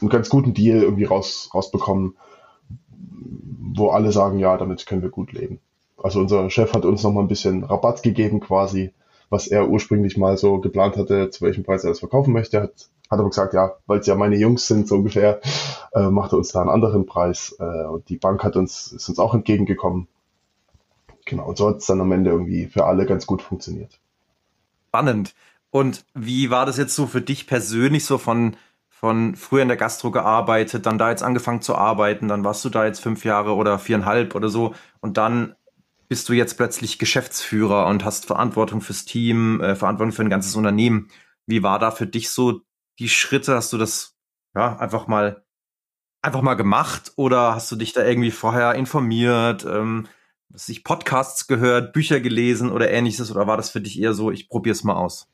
einen 0.00 0.08
ganz 0.08 0.30
guten 0.30 0.54
Deal 0.54 0.80
irgendwie 0.80 1.04
raus, 1.04 1.50
rausbekommen, 1.52 2.16
wo 3.74 3.90
alle 3.90 4.12
sagen, 4.12 4.38
ja, 4.38 4.56
damit 4.56 4.86
können 4.86 5.02
wir 5.02 5.10
gut 5.10 5.34
leben. 5.34 5.60
Also 6.02 6.20
unser 6.20 6.48
Chef 6.48 6.72
hat 6.72 6.86
uns 6.86 7.02
nochmal 7.02 7.22
ein 7.22 7.28
bisschen 7.28 7.64
Rabatt 7.64 8.02
gegeben 8.02 8.40
quasi, 8.40 8.94
was 9.30 9.46
er 9.46 9.68
ursprünglich 9.68 10.16
mal 10.16 10.36
so 10.36 10.60
geplant 10.60 10.96
hatte, 10.96 11.30
zu 11.30 11.44
welchem 11.44 11.64
Preis 11.64 11.84
er 11.84 11.90
das 11.90 12.00
verkaufen 12.00 12.32
möchte, 12.32 12.62
hat 12.62 12.88
hat 13.10 13.20
aber 13.20 13.28
gesagt, 13.28 13.54
ja, 13.54 13.74
weil 13.86 14.00
es 14.00 14.06
ja 14.06 14.14
meine 14.14 14.36
Jungs 14.36 14.66
sind, 14.66 14.88
so 14.88 14.96
ungefähr, 14.96 15.40
äh, 15.92 16.10
macht 16.10 16.32
er 16.32 16.38
uns 16.38 16.52
da 16.52 16.60
einen 16.60 16.70
anderen 16.70 17.06
Preis. 17.06 17.56
Äh, 17.58 17.84
und 17.86 18.08
die 18.08 18.16
Bank 18.16 18.42
hat 18.42 18.56
uns, 18.56 18.92
ist 18.92 19.08
uns 19.08 19.18
auch 19.18 19.34
entgegengekommen. 19.34 20.08
Genau, 21.24 21.46
und 21.46 21.58
so 21.58 21.68
hat 21.68 21.78
es 21.78 21.86
dann 21.86 22.00
am 22.00 22.12
Ende 22.12 22.30
irgendwie 22.30 22.66
für 22.66 22.84
alle 22.84 23.06
ganz 23.06 23.26
gut 23.26 23.42
funktioniert. 23.42 23.98
Spannend. 24.88 25.34
Und 25.70 26.04
wie 26.14 26.50
war 26.50 26.66
das 26.66 26.78
jetzt 26.78 26.94
so 26.94 27.06
für 27.06 27.20
dich 27.20 27.46
persönlich, 27.46 28.04
so 28.04 28.18
von, 28.18 28.56
von 28.88 29.36
früher 29.36 29.62
in 29.62 29.68
der 29.68 29.76
Gastro 29.76 30.10
gearbeitet, 30.10 30.86
dann 30.86 30.98
da 30.98 31.10
jetzt 31.10 31.22
angefangen 31.22 31.62
zu 31.62 31.74
arbeiten, 31.74 32.28
dann 32.28 32.44
warst 32.44 32.64
du 32.64 32.70
da 32.70 32.86
jetzt 32.86 33.00
fünf 33.00 33.24
Jahre 33.24 33.54
oder 33.54 33.78
viereinhalb 33.78 34.34
oder 34.34 34.48
so 34.48 34.74
und 35.00 35.16
dann 35.16 35.54
bist 36.08 36.28
du 36.28 36.32
jetzt 36.32 36.56
plötzlich 36.56 36.98
Geschäftsführer 36.98 37.86
und 37.86 38.04
hast 38.04 38.26
Verantwortung 38.26 38.80
fürs 38.80 39.04
Team, 39.04 39.60
äh, 39.60 39.74
Verantwortung 39.74 40.12
für 40.12 40.22
ein 40.22 40.30
ganzes 40.30 40.56
Unternehmen. 40.56 41.08
Wie 41.46 41.62
war 41.62 41.78
da 41.78 41.90
für 41.90 42.06
dich 42.06 42.30
so 42.30 42.60
die 42.98 43.08
Schritte? 43.08 43.54
Hast 43.54 43.72
du 43.72 43.78
das 43.78 44.16
ja 44.54 44.76
einfach 44.76 45.06
mal 45.06 45.44
einfach 46.22 46.42
mal 46.42 46.54
gemacht 46.54 47.12
oder 47.16 47.54
hast 47.54 47.70
du 47.70 47.76
dich 47.76 47.92
da 47.92 48.04
irgendwie 48.04 48.32
vorher 48.32 48.74
informiert, 48.74 49.64
ähm, 49.64 50.08
was 50.48 50.68
ich 50.68 50.82
Podcasts 50.82 51.46
gehört, 51.46 51.92
Bücher 51.92 52.20
gelesen 52.20 52.72
oder 52.72 52.90
ähnliches 52.90 53.30
oder 53.30 53.46
war 53.46 53.56
das 53.56 53.70
für 53.70 53.80
dich 53.80 54.00
eher 54.00 54.12
so, 54.12 54.30
ich 54.30 54.48
probiere 54.48 54.74
es 54.74 54.82
mal 54.82 54.96
aus? 54.96 55.28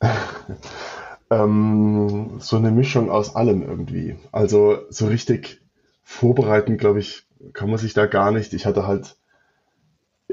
ähm, 1.30 2.36
so 2.38 2.56
eine 2.56 2.70
Mischung 2.70 3.10
aus 3.10 3.36
allem 3.36 3.62
irgendwie. 3.62 4.16
Also 4.32 4.78
so 4.88 5.06
richtig 5.06 5.60
vorbereiten, 6.02 6.78
glaube 6.78 7.00
ich, 7.00 7.26
kann 7.52 7.68
man 7.68 7.78
sich 7.78 7.92
da 7.92 8.06
gar 8.06 8.30
nicht. 8.30 8.54
Ich 8.54 8.64
hatte 8.64 8.86
halt, 8.86 9.16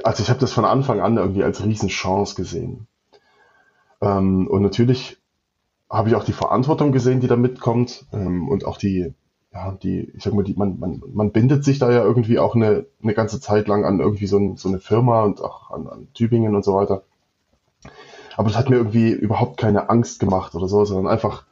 also 0.04 0.24
ich 0.24 0.30
habe 0.30 0.40
das 0.40 0.54
von 0.54 0.66
Anfang 0.66 1.00
an 1.02 1.18
irgendwie 1.18 1.44
als 1.44 1.64
Riesenchance 1.64 2.36
gesehen. 2.36 2.88
Ähm, 4.02 4.48
und 4.48 4.62
natürlich 4.62 5.18
habe 5.90 6.10
ich 6.10 6.16
auch 6.16 6.24
die 6.24 6.34
Verantwortung 6.34 6.92
gesehen, 6.92 7.22
die 7.22 7.28
da 7.28 7.36
mitkommt 7.36 8.06
ähm, 8.12 8.50
und 8.50 8.66
auch 8.66 8.78
die, 8.78 9.14
ja, 9.54 9.72
die, 9.72 10.12
ich 10.16 10.24
sag 10.24 10.34
mal, 10.34 10.44
die, 10.44 10.56
man, 10.56 10.80
man, 10.80 11.02
man 11.14 11.32
bindet 11.32 11.64
sich 11.64 11.80
da 11.80 11.92
ja 11.92 12.04
irgendwie 12.04 12.40
auch 12.40 12.56
eine, 12.56 12.86
eine 13.02 13.14
ganze 13.14 13.40
Zeit 13.40 13.68
lang 13.68 13.86
an 13.86 14.00
irgendwie 14.00 14.28
so, 14.28 14.38
ein, 14.38 14.58
so 14.58 14.68
eine 14.68 14.80
Firma 14.80 15.24
und 15.24 15.42
auch 15.42 15.72
an, 15.72 15.88
an 15.88 16.08
Tübingen 16.14 16.56
und 16.56 16.66
so 16.66 16.74
weiter. 16.74 17.04
Aber 18.36 18.50
das 18.50 18.58
hat 18.58 18.70
mir 18.70 18.76
irgendwie 18.76 19.12
überhaupt 19.12 19.58
keine 19.58 19.90
Angst 19.90 20.20
gemacht 20.20 20.56
oder 20.56 20.68
so, 20.68 20.84
sondern 20.84 21.08
einfach 21.08 21.46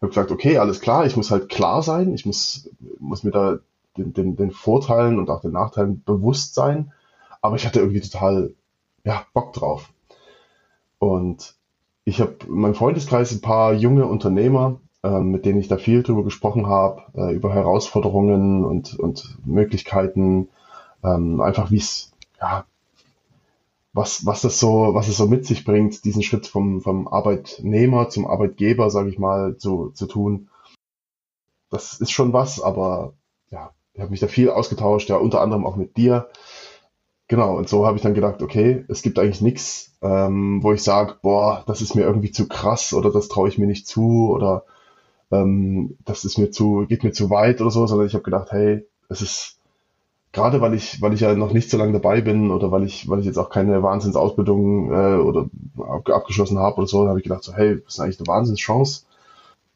habe 0.00 0.10
gesagt, 0.10 0.30
okay, 0.30 0.58
alles 0.58 0.80
klar, 0.80 1.06
ich 1.06 1.16
muss 1.16 1.30
halt 1.30 1.48
klar 1.48 1.82
sein, 1.82 2.14
ich 2.14 2.24
muss, 2.24 2.70
muss 3.00 3.24
mir 3.24 3.32
da 3.32 3.58
den, 3.96 4.12
den, 4.12 4.36
den 4.36 4.52
Vorteilen 4.52 5.18
und 5.18 5.28
auch 5.28 5.40
den 5.40 5.52
Nachteilen 5.52 6.02
bewusst 6.04 6.54
sein. 6.54 6.92
Aber 7.40 7.56
ich 7.56 7.66
hatte 7.66 7.80
irgendwie 7.80 8.00
total 8.00 8.54
ja, 9.04 9.24
Bock 9.32 9.52
drauf. 9.52 9.92
Und 10.98 11.54
ich 12.04 12.20
habe 12.20 12.36
in 12.46 12.54
meinem 12.54 12.74
Freundeskreis 12.74 13.32
ein 13.32 13.40
paar 13.40 13.72
junge 13.72 14.06
Unternehmer, 14.06 14.80
äh, 15.02 15.20
mit 15.20 15.44
denen 15.44 15.60
ich 15.60 15.68
da 15.68 15.76
viel 15.76 16.02
drüber 16.02 16.24
gesprochen 16.24 16.66
habe, 16.66 17.02
äh, 17.14 17.34
über 17.34 17.52
Herausforderungen 17.52 18.64
und, 18.64 18.98
und 18.98 19.38
Möglichkeiten, 19.44 20.48
ähm, 21.04 21.40
einfach 21.40 21.70
wie 21.70 21.76
es, 21.76 22.12
ja, 22.40 22.64
was, 23.92 24.26
was 24.26 24.42
das 24.42 24.58
so, 24.58 24.94
was 24.94 25.08
es 25.08 25.16
so 25.16 25.26
mit 25.26 25.46
sich 25.46 25.64
bringt, 25.64 26.04
diesen 26.04 26.22
Schritt 26.22 26.46
vom, 26.46 26.80
vom 26.80 27.08
Arbeitnehmer 27.08 28.08
zum 28.08 28.26
Arbeitgeber, 28.26 28.90
sage 28.90 29.08
ich 29.10 29.18
mal, 29.18 29.56
zu, 29.56 29.90
zu 29.90 30.06
tun. 30.06 30.48
Das 31.70 32.00
ist 32.00 32.10
schon 32.10 32.32
was, 32.32 32.60
aber 32.60 33.14
ja, 33.50 33.70
ich 33.94 34.00
habe 34.00 34.10
mich 34.10 34.20
da 34.20 34.28
viel 34.28 34.50
ausgetauscht, 34.50 35.08
ja, 35.08 35.16
unter 35.16 35.40
anderem 35.40 35.66
auch 35.66 35.76
mit 35.76 35.96
dir. 35.96 36.28
Genau, 37.28 37.56
und 37.58 37.68
so 37.68 37.86
habe 37.86 37.96
ich 37.96 38.02
dann 38.02 38.14
gedacht, 38.14 38.40
okay, 38.42 38.84
es 38.88 39.02
gibt 39.02 39.18
eigentlich 39.18 39.42
nichts, 39.42 39.92
ähm, 40.00 40.62
wo 40.62 40.72
ich 40.72 40.82
sage, 40.82 41.16
boah, 41.22 41.62
das 41.66 41.82
ist 41.82 41.94
mir 41.94 42.02
irgendwie 42.02 42.30
zu 42.30 42.48
krass 42.48 42.94
oder 42.94 43.10
das 43.10 43.28
traue 43.28 43.48
ich 43.50 43.58
mir 43.58 43.66
nicht 43.66 43.86
zu 43.86 44.30
oder 44.30 44.64
ähm, 45.32 45.96
das 46.06 46.24
ist 46.24 46.38
mir 46.38 46.50
zu, 46.50 46.86
geht 46.88 47.04
mir 47.04 47.12
zu 47.12 47.30
weit 47.30 47.60
oder 47.60 47.70
so, 47.70 47.86
sondern 47.86 48.06
ich 48.08 48.14
habe 48.14 48.24
gedacht, 48.24 48.52
hey, 48.52 48.86
es 49.10 49.22
ist 49.22 49.58
gerade 50.32 50.60
weil 50.62 50.74
ich, 50.74 51.02
weil 51.02 51.14
ich 51.14 51.20
ja 51.20 51.34
noch 51.34 51.52
nicht 51.52 51.70
so 51.70 51.78
lange 51.78 51.92
dabei 51.94 52.20
bin 52.22 52.50
oder 52.52 52.72
weil 52.72 52.84
ich, 52.84 53.08
weil 53.08 53.20
ich 53.20 53.26
jetzt 53.26 53.38
auch 53.38 53.50
keine 53.50 53.82
Wahnsinnsausbildung 53.82 54.92
äh, 54.92 55.16
oder 55.18 55.50
ab, 55.78 56.08
abgeschlossen 56.10 56.58
habe 56.58 56.78
oder 56.78 56.88
so, 56.88 57.08
habe 57.08 57.18
ich 57.20 57.24
gedacht, 57.24 57.44
so, 57.44 57.54
hey, 57.54 57.80
das 57.84 57.94
ist 57.94 58.00
eigentlich 58.00 58.20
eine 58.20 58.28
Wahnsinnschance 58.28 59.04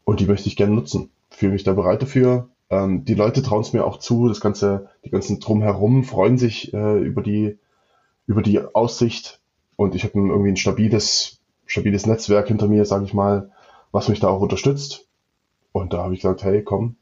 und 0.04 0.20
die 0.20 0.26
möchte 0.26 0.48
ich 0.48 0.56
gerne 0.56 0.74
nutzen. 0.74 1.10
Fühle 1.30 1.52
mich 1.52 1.64
da 1.64 1.72
bereit 1.74 2.02
dafür, 2.02 2.48
ähm, 2.72 3.04
die 3.04 3.14
Leute 3.14 3.42
trauen 3.42 3.60
es 3.60 3.74
mir 3.74 3.84
auch 3.84 3.98
zu, 3.98 4.28
das 4.28 4.40
ganze, 4.40 4.88
die 5.04 5.10
ganzen 5.10 5.40
drumherum 5.40 6.04
freuen 6.04 6.38
sich 6.38 6.72
äh, 6.72 6.98
über 6.98 7.22
die 7.22 7.58
über 8.26 8.40
die 8.40 8.60
Aussicht 8.60 9.40
und 9.76 9.94
ich 9.94 10.04
habe 10.04 10.18
irgendwie 10.18 10.48
ein 10.48 10.56
stabiles 10.56 11.40
stabiles 11.66 12.06
Netzwerk 12.06 12.48
hinter 12.48 12.68
mir, 12.68 12.86
sage 12.86 13.04
ich 13.04 13.12
mal, 13.12 13.50
was 13.92 14.08
mich 14.08 14.20
da 14.20 14.28
auch 14.28 14.40
unterstützt. 14.40 15.06
Und 15.72 15.92
da 15.92 15.98
habe 16.04 16.14
ich 16.14 16.20
gesagt, 16.22 16.44
hey, 16.44 16.62
komm, 16.62 16.96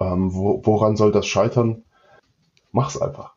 ähm, 0.00 0.34
wo, 0.34 0.60
woran 0.64 0.96
soll 0.96 1.12
das 1.12 1.26
scheitern? 1.26 1.84
Mach's 2.72 3.00
einfach. 3.00 3.34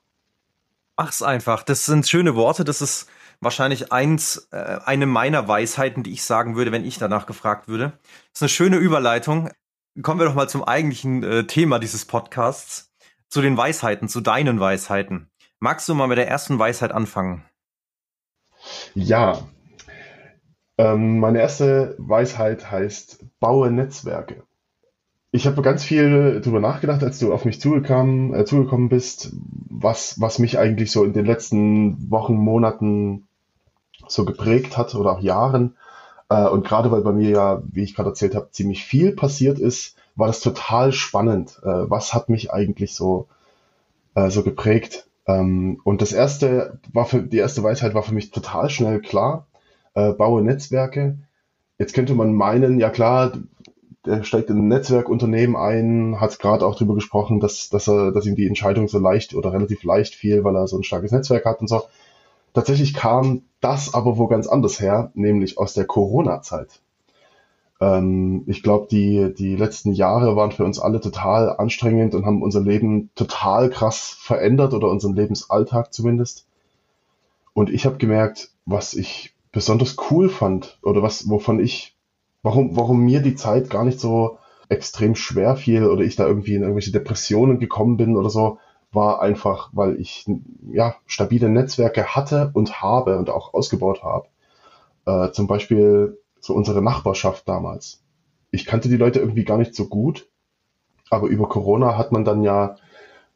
Mach's 0.98 1.22
einfach. 1.22 1.64
Das 1.64 1.86
sind 1.86 2.08
schöne 2.08 2.36
Worte. 2.36 2.64
Das 2.64 2.82
ist 2.82 3.08
wahrscheinlich 3.40 3.92
eins, 3.92 4.48
äh, 4.52 4.80
eine 4.86 5.06
meiner 5.06 5.48
Weisheiten, 5.48 6.04
die 6.04 6.14
ich 6.14 6.24
sagen 6.24 6.56
würde, 6.56 6.72
wenn 6.72 6.86
ich 6.86 6.98
danach 6.98 7.26
gefragt 7.26 7.68
würde. 7.68 7.94
Das 8.34 8.36
ist 8.36 8.42
eine 8.44 8.50
schöne 8.50 8.78
Überleitung 8.78 9.50
kommen 10.02 10.20
wir 10.20 10.26
doch 10.26 10.36
mal 10.36 10.50
zum 10.50 10.64
eigentlichen 10.64 11.24
äh, 11.24 11.46
Thema 11.46 11.80
dieses 11.80 12.06
Podcasts, 12.06 12.94
zu 13.28 13.42
den 13.42 13.58
Weisheiten, 13.58 14.08
zu 14.08 14.22
deinen 14.22 14.60
Weisheiten. 14.60 15.30
Magst 15.60 15.88
du 15.88 15.96
mal 15.96 16.08
mit 16.08 16.18
der 16.18 16.28
ersten 16.28 16.60
Weisheit 16.60 16.92
anfangen? 16.92 17.46
Ja. 18.94 19.48
Ähm, 20.78 21.20
meine 21.20 21.40
erste 21.40 21.96
Weisheit 21.98 22.72
heißt, 22.72 23.26
baue 23.40 23.72
Netzwerke. 23.72 24.44
Ich 25.32 25.48
habe 25.48 25.62
ganz 25.62 25.84
viel 25.84 26.42
darüber 26.42 26.60
nachgedacht, 26.60 27.04
als 27.04 27.20
du 27.20 27.34
auf 27.34 27.46
mich 27.46 27.62
zugekommen, 27.62 28.34
äh, 28.34 28.44
zugekommen 28.44 28.90
bist, 28.90 29.34
was, 29.70 30.20
was 30.20 30.40
mich 30.40 30.60
eigentlich 30.60 30.92
so 30.92 31.06
in 31.06 31.14
den 31.14 31.26
letzten 31.26 32.12
Wochen, 32.12 32.36
Monaten 32.36 33.28
so 34.08 34.26
geprägt 34.26 34.78
hat 34.78 34.94
oder 34.96 35.14
auch 35.14 35.22
Jahren. 35.22 35.78
Äh, 36.32 36.48
und 36.48 36.66
gerade 36.66 36.92
weil 36.92 37.02
bei 37.02 37.12
mir 37.12 37.30
ja, 37.30 37.62
wie 37.72 37.84
ich 37.84 37.94
gerade 37.94 38.10
erzählt 38.10 38.36
habe, 38.36 38.50
ziemlich 38.52 38.86
viel 38.86 39.12
passiert 39.12 39.60
ist, 39.60 39.98
war 40.16 40.28
das 40.28 40.40
total 40.40 40.94
spannend. 40.94 41.60
Äh, 41.64 41.90
was 41.90 42.14
hat 42.14 42.30
mich 42.30 42.54
eigentlich 42.54 42.96
so, 42.96 43.28
äh, 44.16 44.30
so 44.30 44.42
geprägt? 44.42 45.08
Ähm, 45.28 45.82
und 45.84 46.02
das 46.02 46.14
erste 46.14 46.80
war 46.94 47.06
für, 47.06 47.22
die 47.22 47.38
erste 47.38 47.64
Weisheit 47.64 47.94
war 47.94 48.04
für 48.04 48.14
mich 48.14 48.32
total 48.32 48.70
schnell 48.70 49.02
klar. 49.02 49.48
baue 49.94 50.42
Netzwerke. 50.42 51.18
Jetzt 51.78 51.94
könnte 51.94 52.14
man 52.16 52.34
meinen, 52.34 52.80
ja 52.80 52.90
klar, 52.90 53.34
der 54.06 54.24
steigt 54.24 54.50
in 54.50 54.58
ein 54.58 54.68
Netzwerkunternehmen 54.70 55.58
ein, 55.58 56.22
hat 56.22 56.40
gerade 56.40 56.66
auch 56.66 56.76
darüber 56.76 56.96
gesprochen, 56.96 57.42
dass, 57.42 57.68
dass, 57.68 57.90
er, 57.90 58.14
dass 58.14 58.26
ihm 58.26 58.38
die 58.38 58.48
Entscheidung 58.48 58.88
so 58.88 59.00
leicht 59.00 59.36
oder 59.36 59.52
relativ 59.52 59.84
leicht 59.84 60.16
fiel, 60.16 60.46
weil 60.46 60.56
er 60.56 60.68
so 60.68 60.78
ein 60.78 60.84
starkes 60.84 61.12
Netzwerk 61.12 61.44
hat 61.44 61.60
und 61.60 61.68
so. 61.68 61.84
Tatsächlich 62.54 62.94
kam 62.94 63.44
das 63.62 63.94
aber 63.94 64.18
wo 64.18 64.28
ganz 64.28 64.48
anders 64.48 64.80
her, 64.80 65.12
nämlich 65.14 65.58
aus 65.58 65.74
der 65.74 65.86
Corona-Zeit. 65.86 66.82
Ähm, 67.80 68.44
ich 68.48 68.64
glaube, 68.64 68.88
die, 68.90 69.34
die 69.34 69.56
letzten 69.56 69.94
Jahre 69.94 70.36
waren 70.36 70.52
für 70.52 70.66
uns 70.66 70.80
alle 70.80 71.02
total 71.02 71.58
anstrengend 71.58 72.16
und 72.16 72.26
haben 72.26 72.42
unser 72.42 72.62
Leben 72.62 73.10
total 73.16 73.70
krass 73.70 74.16
verändert 74.20 74.74
oder 74.74 74.90
unseren 74.90 75.16
Lebensalltag 75.16 75.94
zumindest. 75.94 76.46
Und 77.54 77.70
ich 77.70 77.86
habe 77.86 77.98
gemerkt, 77.98 78.52
was 78.66 78.94
ich 78.94 79.34
besonders 79.52 79.98
cool 80.10 80.30
fand 80.30 80.80
oder 80.84 81.02
was, 81.02 81.30
wovon 81.30 81.60
ich, 81.60 81.96
warum, 82.44 82.76
warum 82.76 83.02
mir 83.02 83.22
die 83.22 83.36
Zeit 83.36 83.70
gar 83.70 83.84
nicht 83.84 84.00
so 84.00 84.38
extrem 84.70 85.16
schwer 85.16 85.58
fiel 85.58 85.86
oder 85.86 86.04
ich 86.04 86.16
da 86.16 86.26
irgendwie 86.26 86.56
in 86.56 86.62
irgendwelche 86.62 86.94
Depressionen 86.94 87.60
gekommen 87.60 87.98
bin 87.98 88.16
oder 88.16 88.30
so, 88.30 88.60
war 88.92 89.22
einfach, 89.22 89.70
weil 89.74 90.00
ich 90.00 90.26
ja 90.72 90.96
stabile 91.06 91.50
Netzwerke 91.50 92.16
hatte 92.16 92.52
und 92.54 92.82
habe 92.82 93.18
und 93.18 93.30
auch 93.30 93.54
ausgebaut 93.54 94.04
habe. 94.04 94.28
Äh, 95.06 95.32
zum 95.32 95.48
Beispiel 95.48 96.18
so 96.40 96.54
unsere 96.54 96.82
Nachbarschaft 96.82 97.48
damals. 97.48 98.02
Ich 98.52 98.66
kannte 98.66 98.90
die 98.90 98.98
Leute 98.98 99.20
irgendwie 99.20 99.46
gar 99.46 99.58
nicht 99.58 99.76
so 99.76 99.88
gut, 99.88 100.28
aber 101.10 101.28
über 101.28 101.48
Corona 101.48 101.98
hat 101.98 102.12
man 102.12 102.26
dann 102.26 102.44
ja 102.44 102.76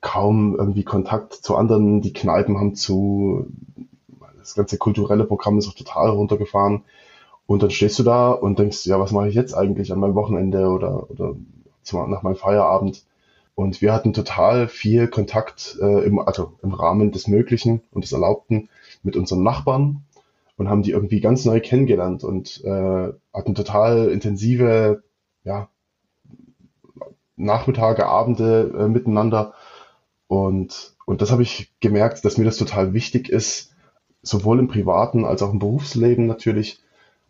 kaum 0.01 0.55
irgendwie 0.55 0.83
Kontakt 0.83 1.33
zu 1.33 1.55
anderen. 1.55 2.01
Die 2.01 2.13
Kneipen 2.13 2.57
haben 2.57 2.75
zu, 2.75 3.47
das 4.37 4.55
ganze 4.55 4.77
kulturelle 4.77 5.23
Programm 5.23 5.57
ist 5.57 5.67
auch 5.67 5.73
total 5.73 6.09
runtergefahren. 6.09 6.83
Und 7.47 7.63
dann 7.63 7.71
stehst 7.71 7.99
du 7.99 8.03
da 8.03 8.31
und 8.31 8.59
denkst, 8.59 8.85
ja, 8.85 8.99
was 8.99 9.11
mache 9.11 9.29
ich 9.29 9.35
jetzt 9.35 9.53
eigentlich 9.53 9.91
an 9.91 9.99
meinem 9.99 10.15
Wochenende 10.15 10.67
oder, 10.67 11.09
oder 11.09 11.35
nach 12.07 12.23
meinem 12.23 12.35
Feierabend? 12.35 13.05
Und 13.55 13.81
wir 13.81 13.93
hatten 13.93 14.11
total 14.11 14.67
viel 14.67 15.07
Kontakt 15.07 15.77
äh, 15.81 16.05
im, 16.05 16.19
also 16.19 16.53
im 16.61 16.73
Rahmen 16.73 17.11
des 17.11 17.27
Möglichen 17.27 17.81
und 17.91 18.03
des 18.03 18.11
Erlaubten 18.11 18.69
mit 19.01 19.15
unseren 19.15 19.43
Nachbarn 19.43 20.03
und 20.57 20.69
haben 20.69 20.83
die 20.83 20.91
irgendwie 20.91 21.21
ganz 21.21 21.45
neu 21.45 21.61
kennengelernt 21.61 22.23
und 22.23 22.63
äh, 22.65 23.13
hatten 23.33 23.55
total 23.55 24.09
intensive 24.09 25.03
ja, 25.45 25.69
Nachmittage, 27.37 28.05
Abende 28.05 28.73
äh, 28.77 28.87
miteinander. 28.87 29.53
Und, 30.27 30.95
und 31.05 31.21
das 31.21 31.31
habe 31.31 31.43
ich 31.43 31.71
gemerkt, 31.79 32.25
dass 32.25 32.37
mir 32.37 32.45
das 32.45 32.57
total 32.57 32.93
wichtig 32.93 33.29
ist, 33.29 33.73
sowohl 34.21 34.59
im 34.59 34.67
privaten 34.67 35.23
als 35.23 35.41
auch 35.41 35.51
im 35.51 35.59
Berufsleben 35.59 36.25
natürlich, 36.25 36.81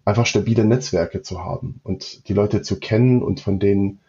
einfach 0.05 0.27
stabile 0.27 0.65
Netzwerke 0.65 1.23
zu 1.23 1.43
haben 1.43 1.81
und 1.83 2.29
die 2.29 2.33
Leute 2.33 2.61
zu 2.61 2.79
kennen 2.79 3.23
und 3.23 3.39
von 3.39 3.59
denen 3.59 3.99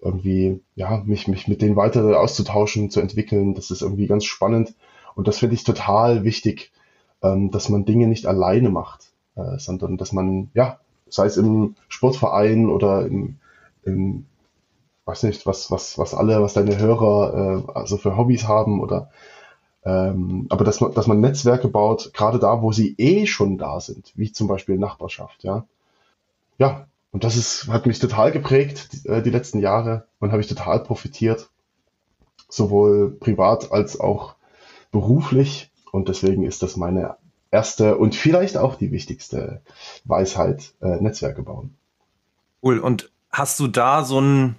irgendwie, 0.00 0.60
ja, 0.74 1.02
mich, 1.04 1.28
mich 1.28 1.48
mit 1.48 1.62
denen 1.62 1.76
weiter 1.76 2.20
auszutauschen, 2.20 2.90
zu 2.90 3.00
entwickeln. 3.00 3.54
Das 3.54 3.70
ist 3.70 3.82
irgendwie 3.82 4.06
ganz 4.06 4.24
spannend. 4.24 4.74
Und 5.14 5.28
das 5.28 5.38
finde 5.38 5.54
ich 5.54 5.64
total 5.64 6.24
wichtig, 6.24 6.72
ähm, 7.22 7.50
dass 7.50 7.68
man 7.68 7.84
Dinge 7.84 8.06
nicht 8.06 8.26
alleine 8.26 8.68
macht, 8.70 9.12
äh, 9.36 9.58
sondern 9.58 9.96
dass 9.96 10.12
man, 10.12 10.50
ja, 10.54 10.78
sei 11.08 11.26
es 11.26 11.36
im 11.36 11.76
Sportverein 11.88 12.68
oder 12.68 13.06
im, 13.06 13.38
im 13.84 14.26
weiß 15.06 15.22
nicht, 15.22 15.46
was, 15.46 15.70
was, 15.70 15.98
was 15.98 16.14
alle, 16.14 16.42
was 16.42 16.54
deine 16.54 16.78
Hörer 16.78 17.64
äh, 17.68 17.72
also 17.72 17.96
für 17.96 18.16
Hobbys 18.16 18.46
haben 18.46 18.80
oder 18.80 19.10
ähm, 19.84 20.46
aber 20.50 20.64
dass 20.64 20.80
man, 20.80 20.92
dass 20.94 21.06
man 21.06 21.20
Netzwerke 21.20 21.68
baut, 21.68 22.12
gerade 22.12 22.40
da, 22.40 22.60
wo 22.60 22.72
sie 22.72 22.96
eh 22.98 23.24
schon 23.26 23.56
da 23.56 23.78
sind, 23.78 24.12
wie 24.16 24.32
zum 24.32 24.48
Beispiel 24.48 24.78
Nachbarschaft, 24.78 25.44
ja. 25.44 25.64
Ja, 26.58 26.88
und 27.16 27.24
das 27.24 27.34
ist, 27.34 27.68
hat 27.68 27.86
mich 27.86 27.98
total 27.98 28.30
geprägt, 28.30 28.90
die, 28.92 29.08
äh, 29.08 29.22
die 29.22 29.30
letzten 29.30 29.58
Jahre, 29.58 30.06
und 30.18 30.32
habe 30.32 30.42
ich 30.42 30.48
total 30.48 30.80
profitiert, 30.80 31.48
sowohl 32.50 33.10
privat 33.10 33.72
als 33.72 33.98
auch 33.98 34.34
beruflich. 34.92 35.70
Und 35.90 36.10
deswegen 36.10 36.44
ist 36.44 36.62
das 36.62 36.76
meine 36.76 37.16
erste 37.50 37.96
und 37.96 38.14
vielleicht 38.14 38.58
auch 38.58 38.74
die 38.74 38.92
wichtigste 38.92 39.62
Weisheit, 40.04 40.74
äh, 40.82 41.00
Netzwerke 41.00 41.42
bauen. 41.42 41.74
Cool. 42.62 42.80
Und 42.80 43.10
hast 43.32 43.58
du 43.60 43.66
da 43.66 44.04
so 44.04 44.20
ein, 44.20 44.58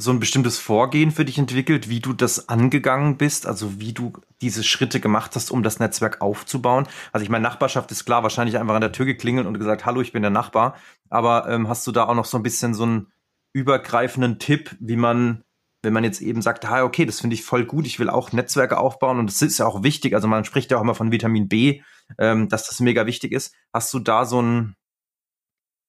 so 0.00 0.10
ein 0.10 0.20
bestimmtes 0.20 0.58
Vorgehen 0.58 1.10
für 1.10 1.24
dich 1.24 1.38
entwickelt, 1.38 1.88
wie 1.88 2.00
du 2.00 2.12
das 2.12 2.48
angegangen 2.48 3.18
bist, 3.18 3.46
also 3.46 3.80
wie 3.80 3.92
du 3.92 4.12
diese 4.40 4.64
Schritte 4.64 4.98
gemacht 4.98 5.36
hast, 5.36 5.50
um 5.50 5.62
das 5.62 5.78
Netzwerk 5.78 6.22
aufzubauen? 6.22 6.86
Also 7.12 7.22
ich 7.22 7.30
meine, 7.30 7.42
Nachbarschaft 7.42 7.90
ist 7.90 8.06
klar, 8.06 8.22
wahrscheinlich 8.22 8.58
einfach 8.58 8.74
an 8.74 8.80
der 8.80 8.92
Tür 8.92 9.04
geklingelt 9.04 9.46
und 9.46 9.58
gesagt, 9.58 9.84
hallo, 9.84 10.00
ich 10.00 10.12
bin 10.12 10.22
der 10.22 10.30
Nachbar. 10.30 10.76
Aber 11.10 11.48
ähm, 11.48 11.68
hast 11.68 11.86
du 11.86 11.92
da 11.92 12.04
auch 12.04 12.14
noch 12.14 12.24
so 12.24 12.38
ein 12.38 12.42
bisschen 12.42 12.72
so 12.72 12.84
einen 12.84 13.08
übergreifenden 13.52 14.38
Tipp, 14.38 14.74
wie 14.80 14.96
man, 14.96 15.44
wenn 15.82 15.92
man 15.92 16.04
jetzt 16.04 16.22
eben 16.22 16.40
sagt, 16.40 16.64
ah, 16.64 16.84
okay, 16.84 17.04
das 17.04 17.20
finde 17.20 17.34
ich 17.34 17.44
voll 17.44 17.66
gut, 17.66 17.86
ich 17.86 17.98
will 17.98 18.08
auch 18.08 18.32
Netzwerke 18.32 18.78
aufbauen 18.78 19.18
und 19.18 19.28
das 19.28 19.42
ist 19.42 19.58
ja 19.58 19.66
auch 19.66 19.82
wichtig, 19.82 20.14
also 20.14 20.28
man 20.28 20.44
spricht 20.44 20.70
ja 20.70 20.78
auch 20.78 20.82
immer 20.82 20.94
von 20.94 21.12
Vitamin 21.12 21.48
B, 21.48 21.82
ähm, 22.18 22.48
dass 22.48 22.66
das 22.66 22.80
mega 22.80 23.06
wichtig 23.06 23.32
ist. 23.32 23.54
Hast 23.72 23.92
du 23.92 23.98
da 23.98 24.24
so 24.24 24.40
ein, 24.40 24.76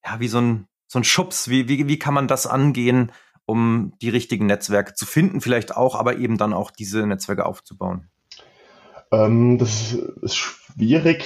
ja, 0.03 0.19
wie 0.19 0.27
so 0.27 0.39
ein, 0.39 0.67
so 0.87 0.99
ein 0.99 1.03
Schubs, 1.05 1.47
wie, 1.47 1.69
wie, 1.69 1.87
wie 1.87 1.99
kann 1.99 2.13
man 2.13 2.27
das 2.27 2.47
angehen, 2.47 3.11
um 3.45 3.93
die 4.01 4.09
richtigen 4.09 4.45
Netzwerke 4.45 4.93
zu 4.93 5.05
finden, 5.05 5.41
vielleicht 5.41 5.75
auch, 5.75 5.95
aber 5.95 6.17
eben 6.17 6.37
dann 6.37 6.53
auch 6.53 6.71
diese 6.71 7.05
Netzwerke 7.05 7.45
aufzubauen? 7.45 8.07
Ähm, 9.11 9.57
das 9.57 9.93
ist 9.93 10.35
schwierig. 10.35 11.25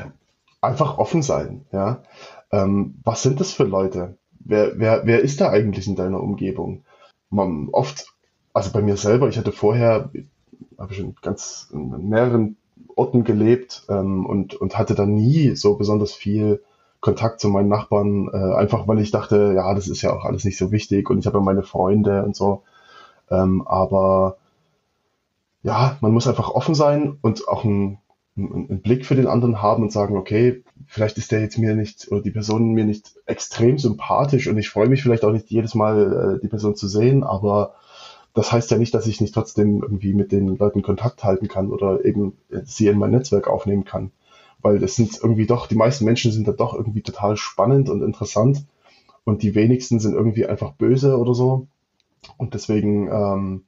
Einfach 0.60 0.98
offen 0.98 1.22
sein, 1.22 1.64
ja. 1.72 2.02
Ähm, 2.50 2.96
was 3.04 3.22
sind 3.22 3.40
das 3.40 3.52
für 3.52 3.64
Leute? 3.64 4.18
Wer, 4.40 4.78
wer, 4.78 5.06
wer 5.06 5.20
ist 5.20 5.40
da 5.40 5.50
eigentlich 5.50 5.86
in 5.86 5.96
deiner 5.96 6.20
Umgebung? 6.20 6.84
Man 7.30 7.68
oft, 7.70 8.06
also 8.52 8.72
bei 8.72 8.82
mir 8.82 8.96
selber, 8.96 9.28
ich 9.28 9.38
hatte 9.38 9.52
vorher, 9.52 10.10
habe 10.78 10.92
ich 10.92 11.04
ganz 11.22 11.68
in 11.72 12.08
mehreren 12.08 12.56
Orten 12.96 13.24
gelebt 13.24 13.84
ähm, 13.88 14.26
und, 14.26 14.54
und 14.54 14.76
hatte 14.76 14.94
da 14.94 15.06
nie 15.06 15.54
so 15.54 15.76
besonders 15.76 16.12
viel 16.12 16.62
Kontakt 17.00 17.40
zu 17.40 17.48
meinen 17.48 17.68
Nachbarn, 17.68 18.28
äh, 18.32 18.54
einfach 18.54 18.88
weil 18.88 19.00
ich 19.00 19.10
dachte, 19.10 19.52
ja, 19.54 19.72
das 19.74 19.88
ist 19.88 20.02
ja 20.02 20.12
auch 20.12 20.24
alles 20.24 20.44
nicht 20.44 20.58
so 20.58 20.72
wichtig 20.72 21.08
und 21.10 21.18
ich 21.18 21.26
habe 21.26 21.38
ja 21.38 21.44
meine 21.44 21.62
Freunde 21.62 22.24
und 22.24 22.34
so. 22.34 22.62
Ähm, 23.30 23.66
aber 23.66 24.36
ja, 25.62 25.96
man 26.00 26.12
muss 26.12 26.26
einfach 26.26 26.50
offen 26.50 26.74
sein 26.74 27.18
und 27.22 27.46
auch 27.48 27.64
einen, 27.64 27.98
einen 28.36 28.80
Blick 28.82 29.06
für 29.06 29.14
den 29.14 29.26
anderen 29.26 29.62
haben 29.62 29.82
und 29.84 29.92
sagen, 29.92 30.16
okay, 30.16 30.64
vielleicht 30.86 31.18
ist 31.18 31.30
der 31.30 31.40
jetzt 31.40 31.58
mir 31.58 31.74
nicht 31.74 32.10
oder 32.10 32.20
die 32.20 32.30
Person 32.30 32.72
mir 32.72 32.84
nicht 32.84 33.14
extrem 33.26 33.78
sympathisch 33.78 34.48
und 34.48 34.58
ich 34.58 34.70
freue 34.70 34.88
mich 34.88 35.02
vielleicht 35.02 35.24
auch 35.24 35.32
nicht 35.32 35.50
jedes 35.50 35.74
Mal 35.74 36.36
äh, 36.36 36.40
die 36.40 36.48
Person 36.48 36.74
zu 36.74 36.88
sehen, 36.88 37.22
aber 37.22 37.74
das 38.34 38.52
heißt 38.52 38.70
ja 38.70 38.78
nicht, 38.78 38.94
dass 38.94 39.06
ich 39.06 39.20
nicht 39.20 39.34
trotzdem 39.34 39.82
irgendwie 39.82 40.14
mit 40.14 40.32
den 40.32 40.56
Leuten 40.56 40.82
Kontakt 40.82 41.24
halten 41.24 41.48
kann 41.48 41.70
oder 41.70 42.04
eben 42.04 42.36
sie 42.64 42.86
in 42.88 42.98
mein 42.98 43.10
Netzwerk 43.10 43.48
aufnehmen 43.48 43.84
kann 43.84 44.10
weil 44.60 44.78
das 44.78 44.96
sind 44.96 45.18
irgendwie 45.22 45.46
doch, 45.46 45.66
die 45.66 45.76
meisten 45.76 46.04
Menschen 46.04 46.32
sind 46.32 46.48
da 46.48 46.52
doch 46.52 46.74
irgendwie 46.74 47.02
total 47.02 47.36
spannend 47.36 47.88
und 47.88 48.02
interessant 48.02 48.64
und 49.24 49.42
die 49.42 49.54
wenigsten 49.54 50.00
sind 50.00 50.14
irgendwie 50.14 50.46
einfach 50.46 50.72
böse 50.72 51.18
oder 51.18 51.34
so. 51.34 51.66
Und 52.36 52.54
deswegen 52.54 53.08
ähm, 53.08 53.64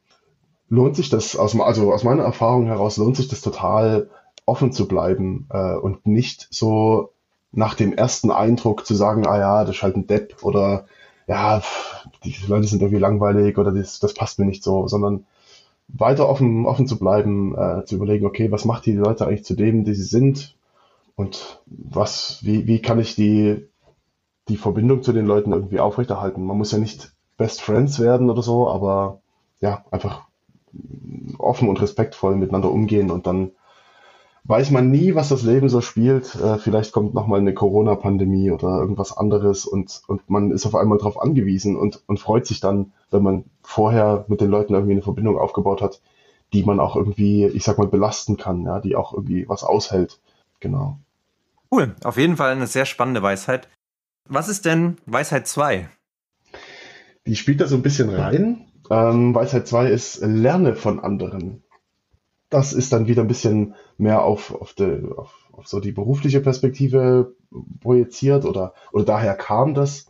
lohnt 0.68 0.96
sich 0.96 1.08
das, 1.08 1.36
aus, 1.36 1.58
also 1.58 1.92
aus 1.92 2.04
meiner 2.04 2.24
Erfahrung 2.24 2.66
heraus, 2.66 2.96
lohnt 2.96 3.16
sich 3.16 3.28
das 3.28 3.40
total 3.40 4.10
offen 4.46 4.72
zu 4.72 4.88
bleiben 4.88 5.46
äh, 5.50 5.74
und 5.74 6.06
nicht 6.06 6.48
so 6.50 7.10
nach 7.52 7.74
dem 7.74 7.92
ersten 7.92 8.30
Eindruck 8.30 8.86
zu 8.86 8.94
sagen, 8.94 9.26
ah 9.26 9.38
ja, 9.38 9.64
das 9.64 9.76
ist 9.76 9.82
halt 9.82 9.96
ein 9.96 10.06
Depp 10.06 10.42
oder 10.42 10.86
ja, 11.26 11.62
die 12.24 12.34
Leute 12.46 12.66
sind 12.66 12.82
irgendwie 12.82 13.00
langweilig 13.00 13.58
oder 13.58 13.72
das, 13.72 14.00
das 14.00 14.14
passt 14.14 14.38
mir 14.38 14.46
nicht 14.46 14.64
so, 14.64 14.88
sondern 14.88 15.26
weiter 15.88 16.28
offen, 16.28 16.66
offen 16.66 16.86
zu 16.86 16.98
bleiben, 16.98 17.56
äh, 17.56 17.84
zu 17.84 17.96
überlegen, 17.96 18.26
okay, 18.26 18.50
was 18.50 18.64
macht 18.64 18.86
die 18.86 18.92
Leute 18.92 19.26
eigentlich 19.26 19.44
zu 19.44 19.54
dem, 19.54 19.84
die 19.84 19.94
sie 19.94 20.04
sind? 20.04 20.56
Und 21.20 21.60
was, 21.66 22.38
wie, 22.46 22.66
wie 22.66 22.80
kann 22.80 22.98
ich 22.98 23.14
die, 23.14 23.68
die 24.48 24.56
Verbindung 24.56 25.02
zu 25.02 25.12
den 25.12 25.26
Leuten 25.26 25.52
irgendwie 25.52 25.78
aufrechterhalten? 25.78 26.42
Man 26.46 26.56
muss 26.56 26.72
ja 26.72 26.78
nicht 26.78 27.12
Best 27.36 27.60
Friends 27.60 28.00
werden 28.00 28.30
oder 28.30 28.40
so, 28.40 28.70
aber 28.70 29.20
ja, 29.60 29.84
einfach 29.90 30.22
offen 31.36 31.68
und 31.68 31.78
respektvoll 31.82 32.36
miteinander 32.36 32.72
umgehen 32.72 33.10
und 33.10 33.26
dann 33.26 33.50
weiß 34.44 34.70
man 34.70 34.90
nie, 34.90 35.14
was 35.14 35.28
das 35.28 35.42
Leben 35.42 35.68
so 35.68 35.82
spielt. 35.82 36.36
Äh, 36.36 36.56
vielleicht 36.56 36.92
kommt 36.92 37.12
nochmal 37.12 37.40
eine 37.40 37.52
Corona-Pandemie 37.52 38.50
oder 38.50 38.78
irgendwas 38.78 39.14
anderes 39.14 39.66
und, 39.66 40.00
und 40.06 40.30
man 40.30 40.50
ist 40.50 40.64
auf 40.64 40.74
einmal 40.74 40.96
darauf 40.96 41.20
angewiesen 41.20 41.76
und, 41.76 42.02
und 42.06 42.18
freut 42.18 42.46
sich 42.46 42.60
dann, 42.60 42.94
wenn 43.10 43.22
man 43.22 43.44
vorher 43.62 44.24
mit 44.28 44.40
den 44.40 44.48
Leuten 44.48 44.72
irgendwie 44.72 44.92
eine 44.92 45.02
Verbindung 45.02 45.36
aufgebaut 45.36 45.82
hat, 45.82 46.00
die 46.54 46.64
man 46.64 46.80
auch 46.80 46.96
irgendwie, 46.96 47.44
ich 47.44 47.64
sag 47.64 47.76
mal, 47.76 47.88
belasten 47.88 48.38
kann, 48.38 48.64
ja, 48.64 48.80
die 48.80 48.96
auch 48.96 49.12
irgendwie 49.12 49.46
was 49.50 49.64
aushält. 49.64 50.18
Genau. 50.60 50.96
Cool, 51.72 51.94
auf 52.02 52.16
jeden 52.16 52.36
Fall 52.36 52.50
eine 52.50 52.66
sehr 52.66 52.84
spannende 52.84 53.22
Weisheit. 53.22 53.68
Was 54.28 54.48
ist 54.48 54.64
denn 54.64 54.96
Weisheit 55.06 55.46
2? 55.46 55.88
Die 57.26 57.36
spielt 57.36 57.60
da 57.60 57.66
so 57.66 57.76
ein 57.76 57.82
bisschen 57.82 58.10
rein. 58.10 58.66
Ähm, 58.90 59.34
Weisheit 59.34 59.68
2 59.68 59.90
ist 59.90 60.20
Lerne 60.20 60.74
von 60.74 60.98
anderen. 60.98 61.62
Das 62.48 62.72
ist 62.72 62.92
dann 62.92 63.06
wieder 63.06 63.22
ein 63.22 63.28
bisschen 63.28 63.74
mehr 63.98 64.22
auf, 64.22 64.52
auf, 64.52 64.74
de, 64.74 65.12
auf, 65.12 65.32
auf 65.52 65.68
so 65.68 65.78
die 65.78 65.92
berufliche 65.92 66.40
Perspektive 66.40 67.36
projiziert 67.80 68.44
oder, 68.44 68.74
oder 68.90 69.04
daher 69.04 69.34
kam 69.34 69.74
das, 69.74 70.06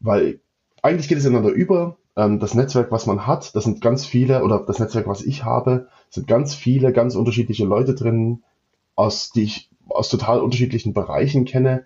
weil 0.00 0.40
eigentlich 0.82 1.08
geht 1.08 1.16
es 1.16 1.24
ineinander 1.24 1.54
über. 1.54 1.96
Ähm, 2.16 2.40
das 2.40 2.54
Netzwerk, 2.54 2.92
was 2.92 3.06
man 3.06 3.26
hat, 3.26 3.56
das 3.56 3.64
sind 3.64 3.80
ganz 3.80 4.04
viele, 4.04 4.44
oder 4.44 4.62
das 4.66 4.78
Netzwerk, 4.78 5.06
was 5.06 5.22
ich 5.22 5.44
habe, 5.44 5.88
sind 6.10 6.26
ganz 6.26 6.54
viele, 6.54 6.92
ganz 6.92 7.14
unterschiedliche 7.14 7.64
Leute 7.64 7.94
drin, 7.94 8.42
aus 8.94 9.30
die 9.30 9.44
ich 9.44 9.70
aus 9.88 10.08
total 10.08 10.40
unterschiedlichen 10.40 10.92
Bereichen 10.92 11.44
kenne, 11.44 11.84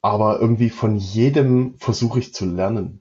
aber 0.00 0.40
irgendwie 0.40 0.70
von 0.70 0.96
jedem 0.96 1.74
versuche 1.78 2.18
ich 2.18 2.34
zu 2.34 2.44
lernen. 2.44 3.00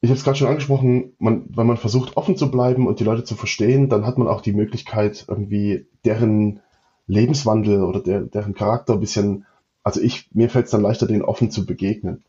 Ich 0.00 0.10
habe 0.10 0.16
es 0.16 0.24
gerade 0.24 0.38
schon 0.38 0.48
angesprochen, 0.48 1.14
man, 1.18 1.46
wenn 1.48 1.66
man 1.66 1.76
versucht 1.76 2.16
offen 2.16 2.36
zu 2.36 2.50
bleiben 2.50 2.86
und 2.86 3.00
die 3.00 3.04
Leute 3.04 3.24
zu 3.24 3.34
verstehen, 3.34 3.88
dann 3.88 4.06
hat 4.06 4.16
man 4.16 4.28
auch 4.28 4.40
die 4.40 4.52
Möglichkeit, 4.52 5.24
irgendwie 5.26 5.86
deren 6.04 6.60
Lebenswandel 7.08 7.82
oder 7.82 8.00
der, 8.00 8.20
deren 8.20 8.54
Charakter 8.54 8.92
ein 8.92 9.00
bisschen, 9.00 9.44
also 9.82 10.00
ich, 10.00 10.30
mir 10.32 10.50
fällt 10.50 10.66
es 10.66 10.70
dann 10.70 10.82
leichter, 10.82 11.06
denen 11.06 11.22
offen 11.22 11.50
zu 11.50 11.66
begegnen. 11.66 12.22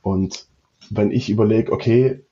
Und 0.00 0.46
wenn 0.88 1.10
ich 1.10 1.28
überlege, 1.28 1.72
okay, 1.72 2.24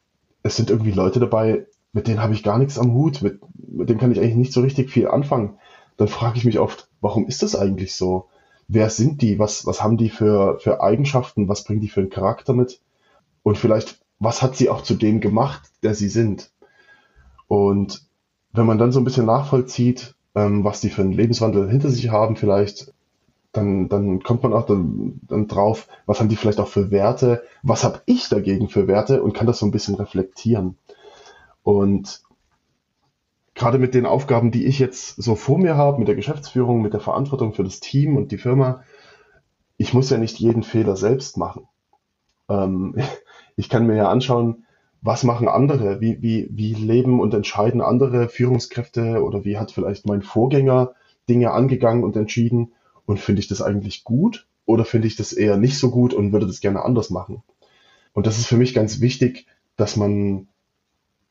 es 0.42 0.56
sind 0.56 0.70
irgendwie 0.70 0.92
Leute 0.92 1.20
dabei, 1.20 1.66
mit 1.92 2.06
denen 2.06 2.22
habe 2.22 2.32
ich 2.32 2.42
gar 2.42 2.58
nichts 2.58 2.78
am 2.78 2.92
Hut, 2.94 3.20
mit, 3.20 3.40
mit 3.56 3.90
denen 3.90 3.98
kann 3.98 4.12
ich 4.12 4.20
eigentlich 4.20 4.36
nicht 4.36 4.52
so 4.52 4.62
richtig 4.62 4.88
viel 4.90 5.08
anfangen, 5.08 5.58
dann 5.98 6.08
frage 6.08 6.38
ich 6.38 6.44
mich 6.44 6.58
oft, 6.58 6.88
warum 7.02 7.26
ist 7.26 7.42
das 7.42 7.54
eigentlich 7.54 7.94
so? 7.94 8.28
Wer 8.68 8.88
sind 8.88 9.20
die? 9.20 9.38
Was, 9.38 9.66
was 9.66 9.82
haben 9.82 9.96
die 9.96 10.10
für, 10.10 10.58
für 10.60 10.80
Eigenschaften? 10.80 11.48
Was 11.48 11.64
bringen 11.64 11.80
die 11.80 11.88
für 11.88 12.00
einen 12.00 12.10
Charakter 12.10 12.54
mit? 12.54 12.80
Und 13.42 13.58
vielleicht, 13.58 14.00
was 14.18 14.40
hat 14.40 14.56
sie 14.56 14.70
auch 14.70 14.82
zu 14.82 14.94
dem 14.94 15.20
gemacht, 15.20 15.70
der 15.82 15.94
sie 15.94 16.08
sind? 16.08 16.50
Und 17.48 18.02
wenn 18.52 18.66
man 18.66 18.78
dann 18.78 18.92
so 18.92 19.00
ein 19.00 19.04
bisschen 19.04 19.26
nachvollzieht, 19.26 20.14
ähm, 20.34 20.64
was 20.64 20.80
die 20.80 20.90
für 20.90 21.02
einen 21.02 21.12
Lebenswandel 21.12 21.68
hinter 21.68 21.90
sich 21.90 22.10
haben, 22.10 22.36
vielleicht, 22.36 22.92
dann, 23.52 23.88
dann 23.88 24.22
kommt 24.22 24.44
man 24.44 24.52
auch 24.52 24.66
dann, 24.66 25.20
dann 25.22 25.48
drauf, 25.48 25.88
was 26.06 26.20
haben 26.20 26.28
die 26.28 26.36
vielleicht 26.36 26.60
auch 26.60 26.68
für 26.68 26.90
Werte, 26.92 27.42
was 27.62 27.82
habe 27.82 28.02
ich 28.06 28.28
dagegen 28.28 28.68
für 28.68 28.86
Werte 28.86 29.22
und 29.22 29.32
kann 29.32 29.46
das 29.46 29.58
so 29.58 29.66
ein 29.66 29.72
bisschen 29.72 29.96
reflektieren. 29.96 30.76
Und 31.64 32.22
gerade 33.58 33.78
mit 33.78 33.92
den 33.92 34.06
Aufgaben, 34.06 34.52
die 34.52 34.66
ich 34.66 34.78
jetzt 34.78 35.20
so 35.20 35.34
vor 35.34 35.58
mir 35.58 35.76
habe, 35.76 35.98
mit 35.98 36.08
der 36.08 36.14
Geschäftsführung, 36.14 36.80
mit 36.80 36.92
der 36.92 37.00
Verantwortung 37.00 37.52
für 37.52 37.64
das 37.64 37.80
Team 37.80 38.16
und 38.16 38.30
die 38.30 38.38
Firma, 38.38 38.84
ich 39.76 39.92
muss 39.92 40.10
ja 40.10 40.16
nicht 40.16 40.38
jeden 40.38 40.62
Fehler 40.62 40.96
selbst 40.96 41.36
machen. 41.36 41.68
Ähm, 42.48 42.94
ich 43.56 43.68
kann 43.68 43.86
mir 43.86 43.96
ja 43.96 44.08
anschauen, 44.08 44.64
was 45.02 45.24
machen 45.24 45.48
andere, 45.48 46.00
wie, 46.00 46.22
wie, 46.22 46.48
wie 46.50 46.74
leben 46.74 47.20
und 47.20 47.34
entscheiden 47.34 47.80
andere 47.80 48.28
Führungskräfte 48.28 49.22
oder 49.22 49.44
wie 49.44 49.58
hat 49.58 49.72
vielleicht 49.72 50.06
mein 50.06 50.22
Vorgänger 50.22 50.94
Dinge 51.28 51.50
angegangen 51.50 52.04
und 52.04 52.16
entschieden 52.16 52.72
und 53.06 53.20
finde 53.20 53.40
ich 53.40 53.48
das 53.48 53.60
eigentlich 53.60 54.04
gut 54.04 54.46
oder 54.66 54.84
finde 54.84 55.08
ich 55.08 55.16
das 55.16 55.32
eher 55.32 55.56
nicht 55.56 55.78
so 55.78 55.90
gut 55.90 56.14
und 56.14 56.32
würde 56.32 56.46
das 56.46 56.60
gerne 56.60 56.84
anders 56.84 57.10
machen. 57.10 57.42
Und 58.12 58.26
das 58.26 58.38
ist 58.38 58.46
für 58.46 58.56
mich 58.56 58.72
ganz 58.72 59.00
wichtig, 59.00 59.46
dass 59.76 59.96
man 59.96 60.48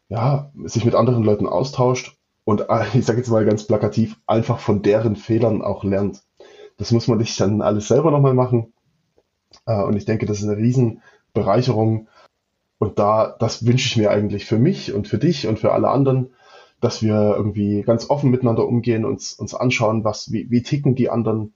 ja, 0.09 0.51
sich 0.65 0.85
mit 0.85 0.95
anderen 0.95 1.23
Leuten 1.23 1.47
austauscht 1.47 2.17
und 2.43 2.65
ich 2.93 3.05
sage 3.05 3.19
jetzt 3.19 3.29
mal 3.29 3.45
ganz 3.45 3.65
plakativ, 3.65 4.17
einfach 4.25 4.59
von 4.59 4.81
deren 4.81 5.15
Fehlern 5.15 5.61
auch 5.61 5.83
lernt. 5.83 6.23
Das 6.77 6.91
muss 6.91 7.07
man 7.07 7.17
nicht 7.17 7.39
dann 7.39 7.61
alles 7.61 7.87
selber 7.87 8.11
nochmal 8.11 8.33
machen. 8.33 8.73
Äh, 9.65 9.83
und 9.83 9.95
ich 9.97 10.05
denke, 10.05 10.25
das 10.25 10.39
ist 10.39 10.45
eine 10.45 10.57
Riesenbereicherung. 10.57 12.07
Und 12.79 12.99
da, 12.99 13.35
das 13.39 13.65
wünsche 13.65 13.87
ich 13.87 13.97
mir 13.97 14.11
eigentlich 14.11 14.45
für 14.45 14.59
mich 14.59 14.93
und 14.93 15.07
für 15.07 15.17
dich 15.17 15.47
und 15.47 15.59
für 15.59 15.73
alle 15.73 15.89
anderen, 15.89 16.29
dass 16.79 17.01
wir 17.01 17.33
irgendwie 17.35 17.81
ganz 17.81 18.09
offen 18.09 18.29
miteinander 18.29 18.67
umgehen, 18.67 19.03
uns, 19.03 19.33
uns 19.33 19.55
anschauen, 19.55 20.03
was, 20.03 20.31
wie, 20.31 20.49
wie 20.51 20.61
ticken 20.61 20.93
die 20.95 21.09
anderen, 21.09 21.53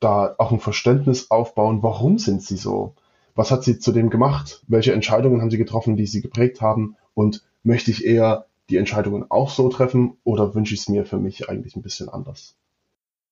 da 0.00 0.34
auch 0.38 0.52
ein 0.52 0.60
Verständnis 0.60 1.30
aufbauen, 1.30 1.82
warum 1.82 2.18
sind 2.18 2.42
sie 2.42 2.56
so? 2.56 2.94
Was 3.34 3.50
hat 3.50 3.64
sie 3.64 3.78
zu 3.78 3.92
dem 3.92 4.08
gemacht? 4.08 4.64
Welche 4.66 4.94
Entscheidungen 4.94 5.42
haben 5.42 5.50
sie 5.50 5.58
getroffen, 5.58 5.96
die 5.96 6.06
sie 6.06 6.22
geprägt 6.22 6.62
haben? 6.62 6.96
Und 7.14 7.44
möchte 7.66 7.90
ich 7.90 8.04
eher 8.04 8.46
die 8.70 8.76
Entscheidungen 8.76 9.26
auch 9.28 9.50
so 9.50 9.68
treffen 9.68 10.16
oder 10.24 10.54
wünsche 10.54 10.74
ich 10.74 10.80
es 10.80 10.88
mir 10.88 11.04
für 11.04 11.18
mich 11.18 11.48
eigentlich 11.48 11.76
ein 11.76 11.82
bisschen 11.82 12.08
anders? 12.08 12.56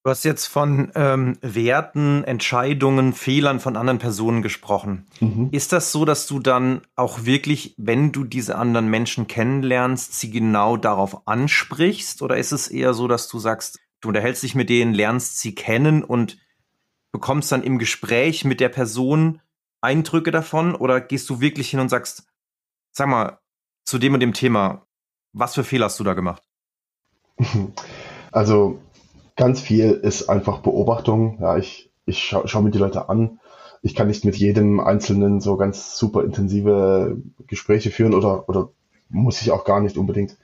Du 0.04 0.10
hast 0.10 0.24
jetzt 0.24 0.46
von 0.46 0.92
ähm, 0.96 1.38
Werten, 1.40 2.24
Entscheidungen, 2.24 3.14
Fehlern 3.14 3.58
von 3.58 3.74
anderen 3.74 3.98
Personen 3.98 4.42
gesprochen. 4.42 5.06
Mhm. 5.20 5.48
Ist 5.50 5.72
das 5.72 5.92
so, 5.92 6.04
dass 6.04 6.26
du 6.26 6.40
dann 6.40 6.82
auch 6.94 7.24
wirklich, 7.24 7.74
wenn 7.78 8.12
du 8.12 8.24
diese 8.24 8.56
anderen 8.56 8.88
Menschen 8.88 9.28
kennenlernst, 9.28 10.12
sie 10.20 10.30
genau 10.30 10.76
darauf 10.76 11.26
ansprichst? 11.26 12.20
Oder 12.20 12.36
ist 12.36 12.52
es 12.52 12.68
eher 12.68 12.92
so, 12.92 13.08
dass 13.08 13.28
du 13.28 13.38
sagst, 13.38 13.80
du 14.02 14.08
unterhältst 14.08 14.42
dich 14.42 14.54
mit 14.54 14.68
denen, 14.68 14.92
lernst 14.92 15.38
sie 15.38 15.54
kennen 15.54 16.04
und 16.04 16.36
bekommst 17.10 17.50
dann 17.50 17.62
im 17.62 17.78
Gespräch 17.78 18.44
mit 18.44 18.60
der 18.60 18.68
Person 18.68 19.40
Eindrücke 19.80 20.30
davon? 20.30 20.74
Oder 20.74 21.00
gehst 21.00 21.30
du 21.30 21.40
wirklich 21.40 21.70
hin 21.70 21.80
und 21.80 21.88
sagst, 21.88 22.26
sag 22.90 23.08
mal, 23.08 23.38
zu 23.84 23.98
dem 23.98 24.14
und 24.14 24.20
dem 24.20 24.32
Thema, 24.32 24.86
was 25.32 25.54
für 25.54 25.64
Fehler 25.64 25.86
hast 25.86 26.00
du 26.00 26.04
da 26.04 26.14
gemacht? 26.14 26.42
Also 28.32 28.80
Ganz 29.36 29.60
viel 29.60 29.90
ist 29.90 30.28
einfach 30.28 30.60
Beobachtung. 30.60 31.38
Ja, 31.40 31.56
ich, 31.56 31.90
ich 32.06 32.22
schaue 32.22 32.46
schau 32.46 32.62
mir 32.62 32.70
die 32.70 32.78
Leute 32.78 33.08
an. 33.08 33.40
Ich 33.82 33.94
kann 33.94 34.06
nicht 34.06 34.24
mit 34.24 34.36
jedem 34.36 34.80
Einzelnen 34.80 35.40
so 35.40 35.56
ganz 35.56 35.98
super 35.98 36.24
intensive 36.24 37.16
Gespräche 37.46 37.90
führen 37.90 38.14
oder, 38.14 38.48
oder 38.48 38.70
muss 39.08 39.42
ich 39.42 39.50
auch 39.50 39.64
gar 39.64 39.80
nicht 39.80 39.98
unbedingt. 39.98 40.38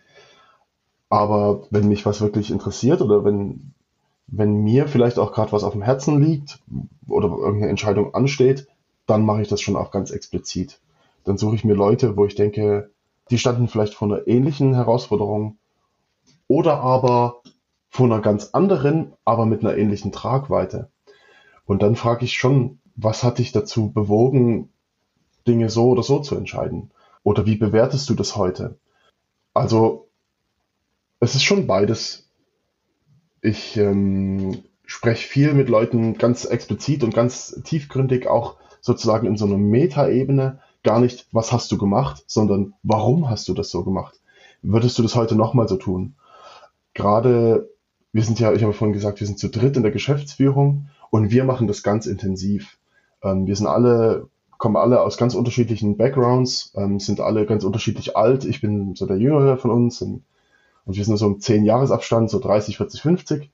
Aber 1.08 1.66
wenn 1.70 1.88
mich 1.88 2.04
was 2.04 2.20
wirklich 2.20 2.50
interessiert 2.50 3.00
oder 3.00 3.24
wenn, 3.24 3.72
wenn 4.26 4.56
mir 4.56 4.88
vielleicht 4.88 5.18
auch 5.18 5.32
gerade 5.32 5.52
was 5.52 5.64
auf 5.64 5.72
dem 5.72 5.82
Herzen 5.82 6.20
liegt 6.20 6.60
oder 7.08 7.28
irgendeine 7.28 7.70
Entscheidung 7.70 8.14
ansteht, 8.14 8.66
dann 9.06 9.24
mache 9.24 9.42
ich 9.42 9.48
das 9.48 9.60
schon 9.60 9.76
auch 9.76 9.90
ganz 9.90 10.10
explizit. 10.10 10.80
Dann 11.24 11.38
suche 11.38 11.54
ich 11.54 11.64
mir 11.64 11.74
Leute, 11.74 12.16
wo 12.16 12.26
ich 12.26 12.34
denke, 12.34 12.90
die 13.30 13.38
standen 13.38 13.68
vielleicht 13.68 13.94
vor 13.94 14.08
einer 14.08 14.26
ähnlichen 14.26 14.74
Herausforderung 14.74 15.58
oder 16.48 16.80
aber 16.80 17.42
von 17.88 18.12
einer 18.12 18.22
ganz 18.22 18.50
anderen, 18.52 19.12
aber 19.24 19.46
mit 19.46 19.64
einer 19.64 19.76
ähnlichen 19.76 20.12
Tragweite. 20.12 20.90
Und 21.64 21.82
dann 21.82 21.96
frage 21.96 22.24
ich 22.24 22.34
schon, 22.34 22.80
was 22.96 23.22
hat 23.22 23.38
dich 23.38 23.52
dazu 23.52 23.92
bewogen, 23.92 24.70
Dinge 25.46 25.70
so 25.70 25.88
oder 25.90 26.02
so 26.02 26.20
zu 26.20 26.36
entscheiden? 26.36 26.90
Oder 27.22 27.46
wie 27.46 27.56
bewertest 27.56 28.08
du 28.10 28.14
das 28.14 28.36
heute? 28.36 28.78
Also, 29.54 30.08
es 31.18 31.34
ist 31.34 31.42
schon 31.44 31.66
beides. 31.66 32.28
Ich 33.42 33.76
ähm, 33.76 34.62
spreche 34.84 35.28
viel 35.28 35.54
mit 35.54 35.68
Leuten 35.68 36.18
ganz 36.18 36.44
explizit 36.44 37.04
und 37.04 37.14
ganz 37.14 37.60
tiefgründig, 37.64 38.26
auch 38.26 38.56
sozusagen 38.80 39.26
in 39.26 39.36
so 39.36 39.46
einer 39.46 39.58
Metaebene. 39.58 40.60
Gar 40.82 41.00
nicht, 41.00 41.26
was 41.32 41.52
hast 41.52 41.70
du 41.72 41.78
gemacht, 41.78 42.24
sondern 42.26 42.74
warum 42.82 43.28
hast 43.28 43.48
du 43.48 43.54
das 43.54 43.70
so 43.70 43.84
gemacht? 43.84 44.18
Würdest 44.62 44.98
du 44.98 45.02
das 45.02 45.14
heute 45.14 45.36
nochmal 45.36 45.68
so 45.68 45.76
tun? 45.76 46.14
Gerade 46.94 47.68
wir 48.12 48.24
sind 48.24 48.40
ja, 48.40 48.52
ich 48.52 48.62
habe 48.62 48.72
vorhin 48.72 48.92
gesagt, 48.92 49.20
wir 49.20 49.26
sind 49.26 49.38
zu 49.38 49.48
dritt 49.48 49.76
in 49.76 49.82
der 49.82 49.92
Geschäftsführung 49.92 50.88
und 51.10 51.30
wir 51.30 51.44
machen 51.44 51.66
das 51.66 51.82
ganz 51.82 52.06
intensiv. 52.06 52.78
Ähm, 53.22 53.46
wir 53.46 53.54
sind 53.54 53.66
alle, 53.66 54.28
kommen 54.58 54.76
alle 54.76 55.02
aus 55.02 55.16
ganz 55.16 55.34
unterschiedlichen 55.34 55.96
Backgrounds, 55.96 56.72
ähm, 56.76 56.98
sind 56.98 57.20
alle 57.20 57.46
ganz 57.46 57.64
unterschiedlich 57.64 58.16
alt. 58.16 58.44
Ich 58.44 58.60
bin 58.60 58.94
so 58.94 59.06
der 59.06 59.18
Jüngere 59.18 59.56
von 59.56 59.70
uns 59.70 60.02
und, 60.02 60.24
und 60.86 60.96
wir 60.96 61.04
sind 61.04 61.16
so 61.16 61.26
im 61.26 61.40
10 61.40 61.64
Jahresabstand, 61.64 62.30
so 62.30 62.40
30, 62.40 62.78
40, 62.78 63.02
50 63.02 63.50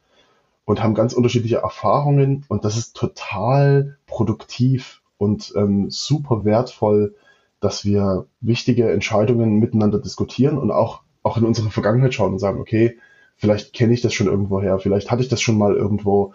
und 0.64 0.82
haben 0.82 0.94
ganz 0.94 1.12
unterschiedliche 1.12 1.58
Erfahrungen 1.58 2.44
und 2.48 2.64
das 2.64 2.76
ist 2.76 2.96
total 2.96 3.98
produktiv 4.06 5.02
und 5.18 5.52
ähm, 5.56 5.90
super 5.90 6.44
wertvoll, 6.44 7.14
dass 7.60 7.84
wir 7.84 8.26
wichtige 8.40 8.90
Entscheidungen 8.90 9.58
miteinander 9.58 9.98
diskutieren 9.98 10.58
und 10.58 10.70
auch, 10.70 11.02
auch 11.22 11.36
in 11.36 11.44
unsere 11.44 11.70
Vergangenheit 11.70 12.14
schauen 12.14 12.32
und 12.32 12.38
sagen, 12.38 12.60
okay, 12.60 12.98
vielleicht 13.36 13.72
kenne 13.72 13.94
ich 13.94 14.02
das 14.02 14.14
schon 14.14 14.26
irgendwo 14.26 14.60
her, 14.60 14.78
vielleicht 14.78 15.10
hatte 15.10 15.22
ich 15.22 15.28
das 15.28 15.40
schon 15.40 15.58
mal 15.58 15.74
irgendwo. 15.74 16.34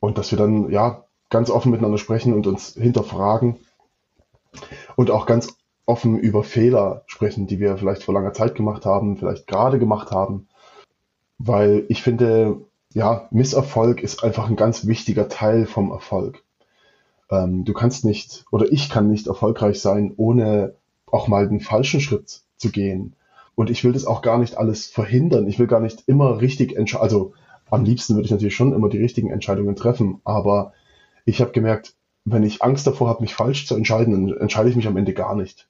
Und 0.00 0.18
dass 0.18 0.30
wir 0.30 0.38
dann, 0.38 0.70
ja, 0.70 1.04
ganz 1.30 1.50
offen 1.50 1.70
miteinander 1.70 1.98
sprechen 1.98 2.32
und 2.32 2.46
uns 2.46 2.74
hinterfragen 2.74 3.56
und 4.96 5.10
auch 5.10 5.26
ganz 5.26 5.56
offen 5.86 6.18
über 6.18 6.44
Fehler 6.44 7.02
sprechen, 7.06 7.46
die 7.46 7.60
wir 7.60 7.76
vielleicht 7.78 8.02
vor 8.02 8.14
langer 8.14 8.32
Zeit 8.32 8.54
gemacht 8.54 8.84
haben, 8.84 9.16
vielleicht 9.16 9.46
gerade 9.46 9.78
gemacht 9.78 10.10
haben. 10.10 10.48
Weil 11.38 11.84
ich 11.88 12.02
finde, 12.02 12.60
ja, 12.92 13.28
Misserfolg 13.30 14.02
ist 14.02 14.22
einfach 14.24 14.48
ein 14.48 14.56
ganz 14.56 14.86
wichtiger 14.86 15.28
Teil 15.28 15.66
vom 15.66 15.90
Erfolg. 15.90 16.42
Ähm, 17.30 17.64
du 17.64 17.72
kannst 17.72 18.04
nicht, 18.04 18.44
oder 18.50 18.70
ich 18.70 18.88
kann 18.88 19.10
nicht 19.10 19.26
erfolgreich 19.26 19.80
sein, 19.80 20.12
ohne 20.16 20.74
auch 21.06 21.28
mal 21.28 21.48
den 21.48 21.60
falschen 21.60 22.00
Schritt 22.00 22.42
zu 22.56 22.70
gehen. 22.70 23.14
Und 23.54 23.70
ich 23.70 23.82
will 23.84 23.92
das 23.92 24.04
auch 24.04 24.22
gar 24.22 24.38
nicht 24.38 24.56
alles 24.56 24.86
verhindern. 24.86 25.48
Ich 25.48 25.58
will 25.58 25.66
gar 25.66 25.80
nicht 25.80 26.04
immer 26.06 26.40
richtig 26.40 26.76
entscheiden. 26.76 27.02
Also 27.02 27.32
am 27.70 27.84
liebsten 27.84 28.14
würde 28.14 28.26
ich 28.26 28.30
natürlich 28.30 28.54
schon 28.54 28.72
immer 28.72 28.88
die 28.88 28.98
richtigen 28.98 29.30
Entscheidungen 29.30 29.76
treffen. 29.76 30.20
Aber 30.24 30.72
ich 31.24 31.40
habe 31.40 31.52
gemerkt, 31.52 31.94
wenn 32.24 32.42
ich 32.42 32.62
Angst 32.62 32.86
davor 32.86 33.08
habe, 33.08 33.22
mich 33.22 33.34
falsch 33.34 33.66
zu 33.66 33.74
entscheiden, 33.74 34.12
dann 34.12 34.38
entscheide 34.38 34.70
ich 34.70 34.76
mich 34.76 34.86
am 34.86 34.96
Ende 34.96 35.12
gar 35.12 35.34
nicht. 35.34 35.68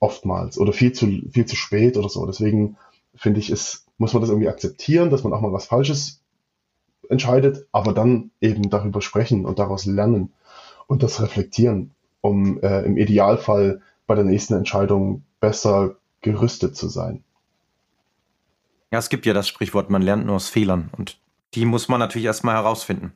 Oftmals. 0.00 0.58
Oder 0.58 0.72
viel 0.72 0.92
zu, 0.92 1.06
viel 1.30 1.46
zu 1.46 1.56
spät 1.56 1.96
oder 1.96 2.08
so. 2.08 2.26
Deswegen 2.26 2.76
finde 3.14 3.40
ich, 3.40 3.50
es, 3.50 3.86
muss 3.96 4.12
man 4.12 4.20
das 4.20 4.30
irgendwie 4.30 4.48
akzeptieren, 4.48 5.10
dass 5.10 5.24
man 5.24 5.32
auch 5.32 5.40
mal 5.40 5.52
was 5.52 5.66
Falsches 5.66 6.20
entscheidet, 7.08 7.66
aber 7.72 7.92
dann 7.92 8.30
eben 8.40 8.70
darüber 8.70 9.00
sprechen 9.00 9.46
und 9.46 9.58
daraus 9.58 9.86
lernen 9.86 10.32
und 10.86 11.02
das 11.02 11.20
reflektieren, 11.20 11.94
um 12.20 12.60
äh, 12.62 12.82
im 12.82 12.96
Idealfall 12.96 13.82
bei 14.06 14.14
der 14.14 14.24
nächsten 14.24 14.54
Entscheidung 14.54 15.24
besser 15.40 15.96
gerüstet 16.20 16.76
zu 16.76 16.88
sein. 16.88 17.22
Ja, 18.90 18.98
es 18.98 19.08
gibt 19.08 19.26
ja 19.26 19.34
das 19.34 19.48
Sprichwort, 19.48 19.90
man 19.90 20.02
lernt 20.02 20.26
nur 20.26 20.36
aus 20.36 20.48
Fehlern 20.48 20.90
und 20.96 21.18
die 21.54 21.64
muss 21.64 21.88
man 21.88 22.00
natürlich 22.00 22.26
erstmal 22.26 22.54
herausfinden. 22.54 23.12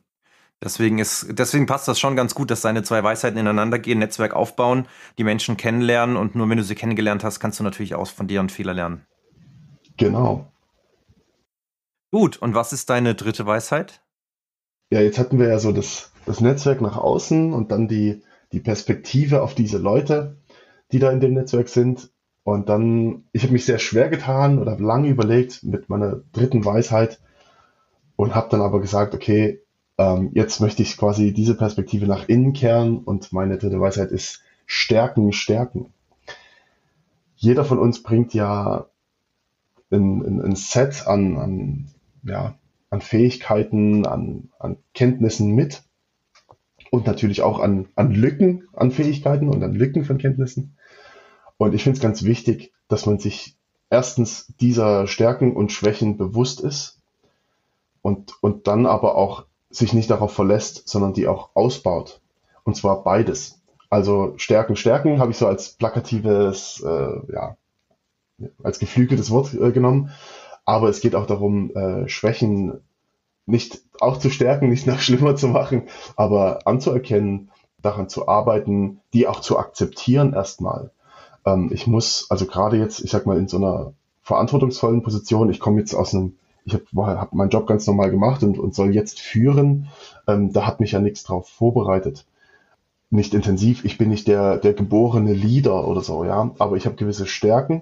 Deswegen 0.61 0.99
ist, 0.99 1.27
deswegen 1.29 1.67
passt 1.67 1.87
das 1.87 1.99
schon 1.99 2.17
ganz 2.17 2.35
gut, 2.35 2.51
dass 2.51 2.61
deine 2.61 2.83
zwei 2.83 3.01
Weisheiten 3.01 3.39
ineinander 3.39 3.79
gehen, 3.79 3.99
Netzwerk 3.99 4.33
aufbauen, 4.33 4.87
die 5.17 5.23
Menschen 5.23 5.55
kennenlernen 5.55 6.17
und 6.17 6.35
nur 6.35 6.49
wenn 6.49 6.57
du 6.57 6.63
sie 6.63 6.75
kennengelernt 6.75 7.23
hast, 7.23 7.39
kannst 7.39 7.59
du 7.59 7.63
natürlich 7.63 7.95
auch 7.95 8.07
von 8.07 8.27
dir 8.27 8.41
und 8.41 8.51
Fehler 8.51 8.73
lernen. 8.73 9.05
Genau. 9.95 10.51
Gut, 12.11 12.37
und 12.37 12.55
was 12.55 12.73
ist 12.73 12.89
deine 12.89 13.15
dritte 13.15 13.45
Weisheit? 13.45 14.01
Ja, 14.91 14.99
jetzt 14.99 15.19
hatten 15.19 15.39
wir 15.39 15.47
ja 15.47 15.59
so 15.59 15.71
das, 15.71 16.11
das 16.29 16.41
Netzwerk 16.41 16.79
nach 16.79 16.95
außen 16.95 17.53
und 17.53 17.71
dann 17.71 17.87
die, 17.87 18.21
die 18.51 18.59
Perspektive 18.59 19.41
auf 19.41 19.55
diese 19.55 19.79
Leute, 19.79 20.37
die 20.91 20.99
da 20.99 21.09
in 21.09 21.19
dem 21.19 21.33
Netzwerk 21.33 21.69
sind. 21.69 22.11
Und 22.43 22.69
dann, 22.69 23.23
ich 23.31 23.41
habe 23.41 23.53
mich 23.53 23.65
sehr 23.65 23.79
schwer 23.79 24.09
getan 24.09 24.59
oder 24.59 24.73
habe 24.73 24.83
lange 24.83 25.09
überlegt 25.09 25.63
mit 25.63 25.89
meiner 25.89 26.21
dritten 26.31 26.63
Weisheit 26.65 27.19
und 28.15 28.35
habe 28.35 28.47
dann 28.51 28.61
aber 28.61 28.79
gesagt, 28.79 29.15
okay, 29.15 29.63
ähm, 29.97 30.29
jetzt 30.33 30.61
möchte 30.61 30.83
ich 30.83 30.97
quasi 30.97 31.33
diese 31.33 31.55
Perspektive 31.55 32.05
nach 32.05 32.29
innen 32.29 32.53
kehren 32.53 32.99
und 32.99 33.33
meine 33.33 33.57
dritte 33.57 33.81
Weisheit 33.81 34.11
ist 34.11 34.43
Stärken, 34.67 35.33
Stärken. 35.33 35.91
Jeder 37.37 37.65
von 37.65 37.79
uns 37.79 38.03
bringt 38.03 38.35
ja 38.35 38.85
ein, 39.89 40.21
ein, 40.21 40.41
ein 40.41 40.55
Set 40.55 41.07
an, 41.07 41.37
an, 41.37 41.87
ja, 42.21 42.53
an 42.91 43.01
Fähigkeiten, 43.01 44.05
an, 44.05 44.49
an 44.59 44.77
Kenntnissen 44.93 45.55
mit 45.55 45.88
und 46.91 47.05
natürlich 47.05 47.41
auch 47.41 47.59
an, 47.59 47.87
an 47.95 48.11
Lücken 48.11 48.67
an 48.73 48.91
Fähigkeiten 48.91 49.49
und 49.49 49.63
an 49.63 49.73
Lücken 49.73 50.05
von 50.05 50.17
Kenntnissen. 50.17 50.75
Und 51.57 51.73
ich 51.73 51.83
finde 51.83 51.97
es 51.97 52.01
ganz 52.01 52.23
wichtig, 52.23 52.73
dass 52.87 53.05
man 53.05 53.19
sich 53.19 53.55
erstens 53.89 54.53
dieser 54.59 55.07
Stärken 55.07 55.55
und 55.55 55.71
Schwächen 55.71 56.17
bewusst 56.17 56.61
ist 56.61 56.99
und, 58.01 58.33
und 58.41 58.67
dann 58.67 58.85
aber 58.85 59.15
auch 59.15 59.45
sich 59.69 59.93
nicht 59.93 60.09
darauf 60.09 60.33
verlässt, 60.33 60.87
sondern 60.87 61.13
die 61.13 61.27
auch 61.27 61.49
ausbaut. 61.53 62.21
Und 62.63 62.75
zwar 62.75 63.03
beides. 63.03 63.61
Also 63.89 64.33
Stärken, 64.37 64.75
Stärken 64.75 65.19
habe 65.19 65.31
ich 65.31 65.37
so 65.37 65.47
als 65.47 65.73
plakatives, 65.73 66.83
äh, 66.85 67.33
ja, 67.33 67.57
als 68.63 68.79
geflügeltes 68.79 69.31
Wort 69.31 69.53
äh, 69.53 69.71
genommen. 69.71 70.11
Aber 70.65 70.89
es 70.89 71.01
geht 71.01 71.15
auch 71.15 71.25
darum, 71.25 71.75
äh, 71.75 72.07
Schwächen 72.07 72.81
nicht 73.49 73.81
auch 73.99 74.17
zu 74.17 74.29
stärken, 74.29 74.69
nicht 74.69 74.87
noch 74.87 74.99
schlimmer 74.99 75.35
zu 75.35 75.47
machen, 75.47 75.83
aber 76.15 76.65
anzuerkennen, 76.65 77.49
daran 77.81 78.09
zu 78.09 78.27
arbeiten, 78.27 78.99
die 79.13 79.27
auch 79.27 79.39
zu 79.39 79.57
akzeptieren 79.57 80.33
erstmal. 80.33 80.91
Ähm, 81.45 81.69
ich 81.71 81.87
muss, 81.87 82.27
also 82.29 82.45
gerade 82.45 82.77
jetzt, 82.77 82.99
ich 82.99 83.11
sag 83.11 83.25
mal, 83.25 83.37
in 83.37 83.47
so 83.47 83.57
einer 83.57 83.93
verantwortungsvollen 84.21 85.01
Position, 85.01 85.49
ich 85.49 85.59
komme 85.59 85.79
jetzt 85.79 85.93
aus 85.93 86.13
einem, 86.13 86.35
ich 86.65 86.73
habe 86.73 87.19
hab 87.19 87.33
meinen 87.33 87.49
Job 87.49 87.67
ganz 87.67 87.87
normal 87.87 88.11
gemacht 88.11 88.43
und, 88.43 88.59
und 88.59 88.75
soll 88.75 88.93
jetzt 88.93 89.19
führen, 89.19 89.87
ähm, 90.27 90.51
da 90.51 90.67
hat 90.67 90.79
mich 90.79 90.91
ja 90.91 90.99
nichts 90.99 91.23
drauf 91.23 91.47
vorbereitet. 91.47 92.25
Nicht 93.09 93.33
intensiv, 93.33 93.85
ich 93.85 93.97
bin 93.97 94.09
nicht 94.09 94.27
der, 94.27 94.57
der 94.57 94.73
geborene 94.73 95.33
Leader 95.33 95.87
oder 95.87 96.01
so, 96.01 96.25
ja, 96.25 96.51
aber 96.59 96.75
ich 96.75 96.85
habe 96.85 96.95
gewisse 96.95 97.25
Stärken 97.25 97.81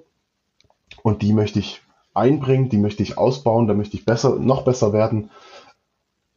und 1.04 1.22
die 1.22 1.34
möchte 1.34 1.60
ich 1.60 1.82
einbringen, 2.14 2.70
die 2.70 2.78
möchte 2.78 3.04
ich 3.04 3.18
ausbauen, 3.18 3.68
da 3.68 3.74
möchte 3.74 3.98
ich 3.98 4.06
besser, 4.06 4.38
noch 4.38 4.64
besser 4.64 4.94
werden. 4.94 5.30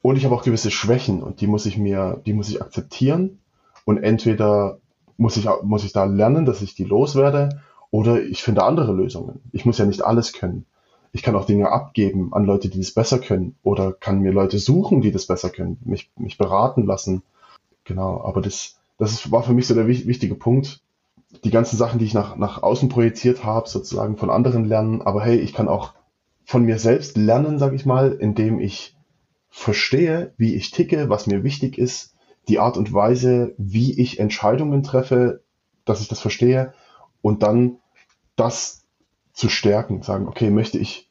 Und 0.02 0.16
ich 0.16 0.24
habe 0.24 0.34
auch 0.34 0.42
gewisse 0.42 0.70
Schwächen 0.70 1.22
und 1.22 1.40
die 1.40 1.46
muss 1.46 1.66
ich 1.66 1.76
mir, 1.76 2.20
die 2.24 2.32
muss 2.32 2.48
ich 2.48 2.62
akzeptieren 2.62 3.40
und 3.84 3.98
entweder 3.98 4.78
muss 5.16 5.36
ich, 5.36 5.46
muss 5.62 5.84
ich 5.84 5.92
da 5.92 6.04
lernen, 6.04 6.46
dass 6.46 6.62
ich 6.62 6.74
die 6.74 6.84
loswerde 6.84 7.60
oder 7.90 8.22
ich 8.22 8.42
finde 8.42 8.64
andere 8.64 8.92
Lösungen. 8.92 9.40
Ich 9.52 9.66
muss 9.66 9.78
ja 9.78 9.84
nicht 9.84 10.02
alles 10.02 10.32
können. 10.32 10.64
Ich 11.12 11.22
kann 11.22 11.34
auch 11.34 11.44
Dinge 11.44 11.70
abgeben 11.70 12.32
an 12.32 12.44
Leute, 12.44 12.68
die 12.68 12.78
das 12.78 12.92
besser 12.92 13.18
können 13.18 13.56
oder 13.62 13.92
kann 13.92 14.20
mir 14.20 14.32
Leute 14.32 14.58
suchen, 14.58 15.00
die 15.00 15.10
das 15.10 15.26
besser 15.26 15.50
können, 15.50 15.78
mich, 15.84 16.10
mich 16.16 16.38
beraten 16.38 16.86
lassen. 16.86 17.22
Genau, 17.84 18.22
aber 18.22 18.40
das, 18.40 18.76
das 18.96 19.30
war 19.30 19.42
für 19.42 19.52
mich 19.52 19.66
so 19.66 19.74
der 19.74 19.88
wichtige 19.88 20.34
Punkt. 20.34 20.80
Die 21.44 21.50
ganzen 21.50 21.76
Sachen, 21.76 21.98
die 21.98 22.04
ich 22.04 22.14
nach, 22.14 22.36
nach 22.36 22.62
außen 22.62 22.88
projiziert 22.88 23.44
habe, 23.44 23.68
sozusagen 23.68 24.16
von 24.16 24.30
anderen 24.30 24.64
lernen, 24.64 25.02
aber 25.02 25.22
hey, 25.22 25.36
ich 25.36 25.52
kann 25.52 25.68
auch 25.68 25.92
von 26.44 26.64
mir 26.64 26.78
selbst 26.78 27.16
lernen, 27.16 27.58
sage 27.58 27.76
ich 27.76 27.86
mal, 27.86 28.12
indem 28.12 28.58
ich 28.58 28.96
verstehe, 29.50 30.32
wie 30.36 30.54
ich 30.54 30.70
ticke, 30.70 31.08
was 31.08 31.26
mir 31.26 31.44
wichtig 31.44 31.76
ist, 31.76 32.14
die 32.48 32.58
Art 32.58 32.76
und 32.76 32.92
Weise, 32.92 33.54
wie 33.58 34.00
ich 34.00 34.18
Entscheidungen 34.18 34.82
treffe, 34.82 35.42
dass 35.84 36.00
ich 36.00 36.08
das 36.08 36.20
verstehe 36.20 36.72
und 37.20 37.42
dann 37.42 37.78
das 38.36 38.84
zu 39.32 39.48
stärken, 39.48 40.02
sagen, 40.02 40.26
okay, 40.28 40.50
möchte 40.50 40.78
ich 40.78 41.10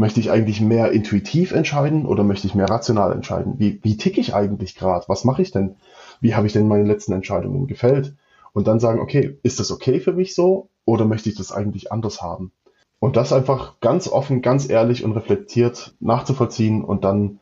möchte 0.00 0.18
ich 0.18 0.30
eigentlich 0.30 0.62
mehr 0.62 0.92
intuitiv 0.92 1.52
entscheiden 1.52 2.06
oder 2.06 2.24
möchte 2.24 2.46
ich 2.46 2.54
mehr 2.54 2.70
rational 2.70 3.12
entscheiden? 3.12 3.58
Wie, 3.58 3.80
wie 3.82 3.98
ticke 3.98 4.18
ich 4.18 4.34
eigentlich 4.34 4.74
gerade? 4.74 5.04
Was 5.08 5.24
mache 5.24 5.42
ich 5.42 5.50
denn? 5.50 5.76
Wie 6.22 6.34
habe 6.34 6.46
ich 6.46 6.54
denn 6.54 6.68
meine 6.68 6.84
letzten 6.84 7.12
Entscheidungen 7.12 7.66
gefällt? 7.66 8.14
Und 8.54 8.66
dann 8.66 8.80
sagen, 8.80 8.98
okay, 9.00 9.38
ist 9.42 9.60
das 9.60 9.70
okay 9.70 10.00
für 10.00 10.14
mich 10.14 10.34
so 10.34 10.70
oder 10.86 11.04
möchte 11.04 11.28
ich 11.28 11.36
das 11.36 11.52
eigentlich 11.52 11.92
anders 11.92 12.22
haben? 12.22 12.50
Und 12.98 13.16
das 13.16 13.34
einfach 13.34 13.78
ganz 13.80 14.08
offen, 14.08 14.40
ganz 14.40 14.70
ehrlich 14.70 15.04
und 15.04 15.12
reflektiert 15.12 15.94
nachzuvollziehen 16.00 16.82
und 16.82 17.04
dann 17.04 17.39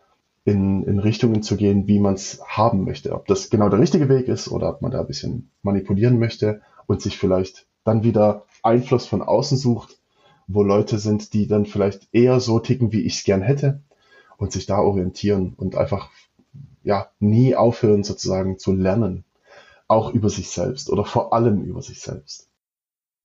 in, 0.49 0.83
in 0.85 0.99
Richtungen 0.99 1.43
zu 1.43 1.57
gehen, 1.57 1.87
wie 1.87 1.99
man 1.99 2.15
es 2.15 2.41
haben 2.47 2.85
möchte. 2.85 3.13
Ob 3.13 3.27
das 3.27 3.51
genau 3.51 3.69
der 3.69 3.81
richtige 3.81 4.09
Weg 4.09 4.29
ist 4.29 4.49
oder 4.49 4.71
ob 4.71 4.81
man 4.81 4.91
da 4.91 5.01
ein 5.01 5.07
bisschen 5.07 5.51
manipulieren 5.63 6.19
möchte 6.19 6.63
und 6.87 7.03
sich 7.03 7.19
vielleicht 7.19 7.67
dann 7.85 8.03
wieder 8.03 8.47
Einfluss 8.63 9.07
von 9.07 9.21
außen 9.21 9.59
sucht, 9.59 9.99
wo 10.47 10.63
Leute 10.63 10.99
sind, 10.99 11.35
die 11.35 11.47
dann 11.47 11.67
vielleicht 11.67 12.09
eher 12.13 12.41
so 12.41 12.61
ticken, 12.61 12.93
wie 12.93 13.03
ich 13.03 13.19
es 13.19 13.25
gern 13.25 13.43
hätte 13.43 13.83
und 14.39 14.53
sich 14.53 14.65
da 14.65 14.79
orientieren 14.79 15.53
und 15.55 15.77
einfach 15.77 16.09
ja 16.83 17.11
nie 17.19 17.55
aufhören 17.55 18.03
sozusagen 18.03 18.59
zu 18.59 18.73
lernen, 18.73 19.25
auch 19.87 20.15
über 20.15 20.31
sich 20.31 20.49
selbst 20.49 20.89
oder 20.89 21.05
vor 21.05 21.35
allem 21.35 21.63
über 21.63 21.83
sich 21.83 22.01
selbst. 22.01 22.49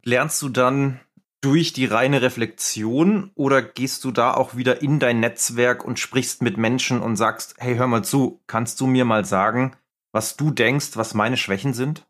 Lernst 0.04 0.42
du 0.42 0.50
dann 0.50 1.00
durch 1.44 1.74
die 1.74 1.86
reine 1.86 2.22
Reflexion 2.22 3.32
oder 3.36 3.62
gehst 3.62 4.06
du 4.06 4.12
da 4.12 4.34
auch 4.34 4.56
wieder 4.56 4.82
in 4.82 5.00
dein 5.00 5.20
Netzwerk 5.20 5.84
und 5.84 6.00
sprichst 6.00 6.42
mit 6.42 6.58
Menschen 6.58 7.02
und 7.02 7.18
sagst, 7.18 7.56
hey, 7.58 7.76
hör 7.76 7.88
mal 7.88 8.04
zu, 8.04 8.40
kannst 8.48 8.80
du 8.80 8.88
mir 8.88 9.04
mal 9.04 9.26
sagen, 9.26 9.74
was 10.14 10.38
du 10.38 10.52
denkst, 10.52 10.96
was 10.96 11.14
meine 11.14 11.36
Schwächen 11.36 11.74
sind? 11.74 12.06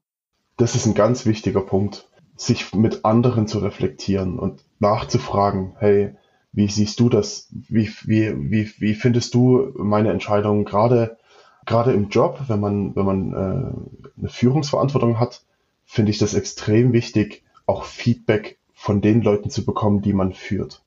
Das 0.58 0.76
ist 0.76 0.86
ein 0.86 0.94
ganz 0.94 1.26
wichtiger 1.26 1.62
Punkt, 1.62 2.08
sich 2.36 2.76
mit 2.76 3.06
anderen 3.06 3.48
zu 3.48 3.58
reflektieren 3.58 4.38
und 4.38 4.64
nachzufragen, 4.80 5.76
hey, 5.80 6.14
wie 6.52 6.68
siehst 6.68 7.00
du 7.00 7.10
das? 7.10 7.48
Wie, 7.52 7.92
wie, 8.04 8.52
wie, 8.52 8.72
wie 8.78 8.94
findest 8.94 9.34
du 9.34 9.74
meine 9.76 10.12
Entscheidung 10.12 10.64
gerade, 10.64 11.18
gerade 11.66 11.92
im 11.94 12.10
Job, 12.10 12.40
wenn 12.50 12.60
man, 12.60 12.96
wenn 12.96 13.06
man 13.06 13.34
äh, 13.34 14.20
eine 14.20 14.30
Führungsverantwortung 14.30 15.20
hat, 15.20 15.42
finde 15.86 16.12
ich 16.12 16.20
das 16.20 16.36
extrem 16.36 16.94
wichtig, 16.94 17.44
auch 17.66 17.84
Feedback 17.86 18.60
von 18.84 19.00
den 19.00 19.22
Leuten 19.22 19.50
zu 19.50 19.64
bekommen, 19.64 20.02
die 20.02 20.12
man 20.12 20.34
führt. 20.34 20.84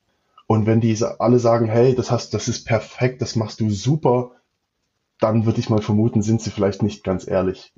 Und 0.46 0.66
wenn 0.66 0.82
die 0.82 0.94
alle 1.18 1.38
sagen, 1.38 1.66
hey, 1.66 1.94
das 1.94 2.10
hast, 2.10 2.34
das 2.34 2.46
ist 2.46 2.66
perfekt, 2.66 3.22
das 3.22 3.36
machst 3.36 3.58
du 3.60 3.70
super, 3.70 4.32
dann 5.18 5.46
würde 5.46 5.60
ich 5.60 5.70
mal 5.70 5.80
vermuten, 5.80 6.20
sind 6.20 6.42
sie 6.42 6.50
vielleicht 6.50 6.82
nicht 6.82 7.04
ganz 7.04 7.26
ehrlich. 7.26 7.72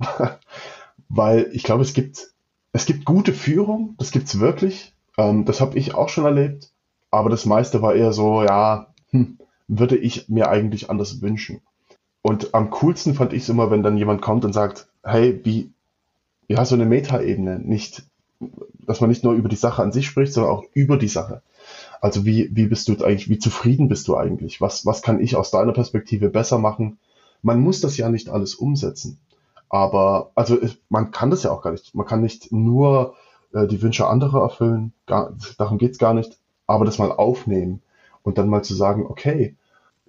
Weil 1.07 1.49
ich 1.53 1.63
glaube, 1.63 1.83
es 1.83 1.93
gibt, 1.93 2.33
es 2.73 2.85
gibt 2.85 3.05
gute 3.05 3.31
Führung, 3.31 3.95
das 3.97 4.11
gibt's 4.11 4.41
wirklich. 4.41 4.93
Ähm, 5.17 5.45
das 5.45 5.61
habe 5.61 5.79
ich 5.79 5.95
auch 5.95 6.09
schon 6.09 6.25
erlebt. 6.25 6.69
Aber 7.11 7.29
das 7.29 7.45
meiste 7.45 7.81
war 7.81 7.95
eher 7.95 8.11
so, 8.11 8.43
ja, 8.43 8.93
hm, 9.11 9.37
würde 9.69 9.95
ich 9.95 10.27
mir 10.27 10.49
eigentlich 10.49 10.89
anders 10.89 11.21
wünschen. 11.21 11.61
Und 12.21 12.53
am 12.53 12.71
coolsten 12.71 13.13
fand 13.13 13.31
ich 13.31 13.43
es 13.43 13.49
immer, 13.49 13.71
wenn 13.71 13.83
dann 13.83 13.97
jemand 13.97 14.21
kommt 14.21 14.43
und 14.43 14.51
sagt, 14.51 14.89
hey, 15.01 15.39
wie, 15.45 15.71
ja, 16.49 16.65
so 16.65 16.75
eine 16.75 16.85
Metaebene, 16.85 17.57
nicht 17.57 18.03
dass 18.89 19.01
man 19.01 19.09
nicht 19.11 19.23
nur 19.23 19.33
über 19.33 19.49
die 19.49 19.55
Sache 19.55 19.83
an 19.83 19.91
sich 19.91 20.07
spricht, 20.07 20.33
sondern 20.33 20.51
auch 20.51 20.63
über 20.73 20.97
die 20.97 21.07
Sache. 21.07 21.43
Also 22.01 22.25
wie, 22.25 22.49
wie 22.53 22.65
bist 22.65 22.87
du 22.87 22.93
eigentlich, 23.05 23.29
wie 23.29 23.37
zufrieden 23.37 23.87
bist 23.87 24.07
du 24.07 24.17
eigentlich? 24.17 24.61
Was, 24.61 24.83
was 24.83 25.03
kann 25.03 25.21
ich 25.21 25.35
aus 25.35 25.51
deiner 25.51 25.73
Perspektive 25.73 26.29
besser 26.29 26.57
machen? 26.57 26.97
Man 27.43 27.59
muss 27.59 27.81
das 27.81 27.97
ja 27.97 28.09
nicht 28.09 28.29
alles 28.29 28.55
umsetzen. 28.55 29.19
Aber, 29.69 30.31
also 30.33 30.57
man 30.89 31.11
kann 31.11 31.29
das 31.29 31.43
ja 31.43 31.51
auch 31.51 31.61
gar 31.61 31.69
nicht. 31.69 31.93
Man 31.93 32.07
kann 32.07 32.21
nicht 32.21 32.51
nur 32.51 33.13
äh, 33.53 33.67
die 33.67 33.79
Wünsche 33.83 34.07
anderer 34.07 34.41
erfüllen, 34.41 34.93
gar, 35.05 35.35
darum 35.59 35.77
geht's 35.77 35.99
gar 35.99 36.15
nicht, 36.15 36.39
aber 36.65 36.83
das 36.83 36.97
mal 36.97 37.11
aufnehmen 37.11 37.83
und 38.23 38.39
dann 38.39 38.49
mal 38.49 38.63
zu 38.63 38.73
sagen, 38.73 39.05
okay, 39.05 39.55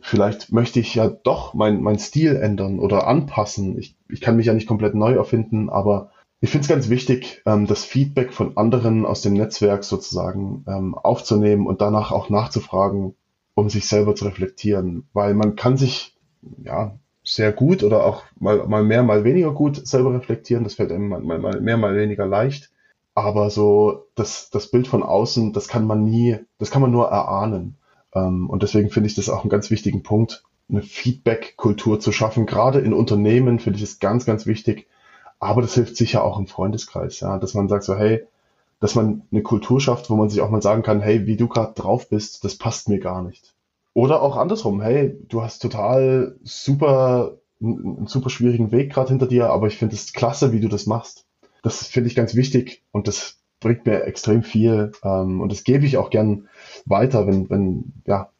vielleicht 0.01 0.53
möchte 0.53 0.81
ich 0.81 0.95
ja 0.95 1.07
doch 1.07 1.53
mein, 1.53 1.83
mein 1.83 1.99
Stil 1.99 2.35
ändern 2.35 2.79
oder 2.79 3.07
anpassen. 3.07 3.79
Ich, 3.79 3.95
ich 4.09 4.23
kann 4.23 4.37
mich 4.37 4.47
ja 4.47 4.55
nicht 4.55 4.67
komplett 4.67 4.95
neu 4.95 5.13
erfinden, 5.13 5.69
aber 5.69 6.13
ich 6.41 6.51
finde 6.51 6.63
es 6.63 6.69
ganz 6.69 6.89
wichtig, 6.89 7.43
ähm, 7.45 7.67
das 7.67 7.85
Feedback 7.85 8.33
von 8.33 8.57
anderen 8.57 9.05
aus 9.05 9.21
dem 9.21 9.35
Netzwerk 9.35 9.85
sozusagen 9.85 10.65
ähm, 10.67 10.95
aufzunehmen 10.95 11.67
und 11.67 11.81
danach 11.83 12.13
auch 12.13 12.31
nachzufragen, 12.31 13.15
um 13.55 13.69
sich 13.69 13.87
selber 13.87 14.15
zu 14.15 14.25
reflektieren. 14.25 15.07
Weil 15.13 15.35
man 15.35 15.55
kann 15.55 15.77
sich 15.77 16.17
ja 16.65 16.99
sehr 17.23 17.53
gut 17.53 17.83
oder 17.83 18.05
auch 18.07 18.23
mal, 18.39 18.67
mal 18.67 18.83
mehr, 18.83 19.03
mal 19.03 19.25
weniger 19.25 19.53
gut 19.53 19.87
selber 19.87 20.15
reflektieren. 20.15 20.65
Das 20.65 20.75
fällt 20.75 20.93
einem 20.93 21.09
mal, 21.09 21.21
mal 21.21 21.61
mehr, 21.61 21.77
mal 21.77 21.95
weniger 21.95 22.27
leicht. 22.27 22.71
Aber 23.15 23.51
so 23.51 24.07
das, 24.15 24.49
das 24.49 24.71
Bild 24.71 24.89
von 24.89 25.03
außen, 25.03 25.53
das 25.53 25.69
kann 25.69 25.87
man 25.87 26.05
nie, 26.05 26.39
das 26.59 26.71
kann 26.71 26.81
man 26.81 26.91
nur 26.91 27.09
erahnen. 27.09 27.77
Ähm, 28.15 28.49
und 28.49 28.63
deswegen 28.63 28.89
finde 28.89 29.09
ich 29.09 29.15
das 29.15 29.29
auch 29.29 29.43
einen 29.43 29.51
ganz 29.51 29.71
wichtigen 29.71 30.03
Punkt, 30.03 30.45
eine 30.71 30.81
Feedback-Kultur 30.81 32.01
zu 32.01 32.13
schaffen. 32.13 32.47
Gerade 32.47 32.79
in 32.81 32.95
Unternehmen 32.95 33.59
finde 33.59 33.77
ich 33.77 33.83
es 33.83 33.99
ganz, 33.99 34.25
ganz 34.25 34.47
wichtig, 34.47 34.87
aber 35.41 35.63
das 35.63 35.75
hilft 35.75 35.97
sicher 35.97 36.23
auch 36.23 36.39
im 36.39 36.47
Freundeskreis, 36.47 37.21
ja, 37.21 37.39
dass 37.39 37.55
man 37.55 37.69
sagt 37.69 37.85
so, 37.85 37.97
hey, 37.97 38.27
dass 38.79 38.95
man 38.95 39.23
eine 39.33 39.43
Kultur 39.43 39.81
schafft, 39.81 40.09
wo 40.11 40.17
man 40.17 40.31
sich 40.31 40.41
auch 40.41 40.51
mal 40.51 40.63
sagen 40.63 40.83
kann, 40.83 41.01
hey, 41.01 41.27
wie 41.27 41.37
du 41.37 41.49
gerade 41.49 41.75
drauf 41.75 42.09
bist, 42.09 42.45
das 42.45 42.57
passt 42.57 42.89
mir 42.89 42.99
gar 42.99 43.23
nicht. 43.23 43.55
Oder 43.95 44.23
auch 44.23 44.37
andersrum, 44.37 44.81
hey, 44.81 45.19
du 45.29 45.43
hast 45.43 45.61
total 45.61 46.37
super, 46.45 47.39
einen 47.61 48.07
super 48.07 48.31
schwierigen 48.31 48.71
Weg 48.71 48.93
gerade 48.93 49.09
hinter 49.09 49.27
dir, 49.27 49.51
aber 49.51 49.67
ich 49.67 49.77
finde 49.77 49.97
es 49.97 50.13
klasse, 50.13 50.53
wie 50.53 50.61
du 50.61 50.69
das 50.69 50.87
machst. 50.87 51.27
Das 51.63 51.87
finde 51.87 52.09
ich 52.09 52.15
ganz 52.15 52.35
wichtig 52.35 52.83
und 52.93 53.09
das 53.09 53.39
bringt 53.61 53.85
mir 53.85 54.05
extrem 54.05 54.43
viel 54.43 54.93
ähm, 55.03 55.41
und 55.41 55.53
das 55.53 55.65
gebe 55.65 55.85
ich 55.85 55.99
auch 55.99 56.09
gern 56.09 56.49
weiter, 56.87 57.27
wenn, 57.27 57.51
wenn, 57.51 57.93
ja, 58.07 58.31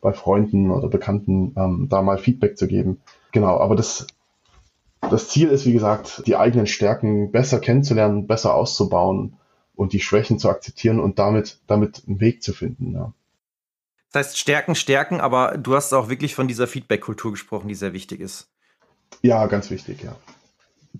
bei 0.00 0.12
Freunden 0.12 0.70
oder 0.70 0.88
Bekannten 0.88 1.54
ähm, 1.56 1.88
da 1.90 2.02
mal 2.02 2.18
Feedback 2.18 2.56
zu 2.56 2.66
geben. 2.66 3.00
Genau, 3.32 3.58
aber 3.58 3.76
das 3.76 4.06
das 5.10 5.28
Ziel 5.28 5.48
ist, 5.48 5.66
wie 5.66 5.72
gesagt, 5.72 6.22
die 6.26 6.36
eigenen 6.36 6.66
Stärken 6.66 7.30
besser 7.30 7.60
kennenzulernen, 7.60 8.26
besser 8.26 8.54
auszubauen 8.54 9.36
und 9.74 9.92
die 9.92 10.00
Schwächen 10.00 10.38
zu 10.38 10.48
akzeptieren 10.48 11.00
und 11.00 11.18
damit, 11.18 11.60
damit 11.66 12.02
einen 12.06 12.20
Weg 12.20 12.42
zu 12.42 12.52
finden. 12.52 12.94
Ja. 12.94 13.12
Das 14.12 14.26
heißt, 14.26 14.38
Stärken, 14.38 14.74
Stärken, 14.74 15.20
aber 15.20 15.58
du 15.58 15.74
hast 15.74 15.92
auch 15.92 16.08
wirklich 16.08 16.34
von 16.34 16.48
dieser 16.48 16.66
Feedback-Kultur 16.66 17.32
gesprochen, 17.32 17.68
die 17.68 17.74
sehr 17.74 17.92
wichtig 17.92 18.20
ist. 18.20 18.48
Ja, 19.22 19.46
ganz 19.46 19.70
wichtig, 19.70 20.02
ja. 20.02 20.16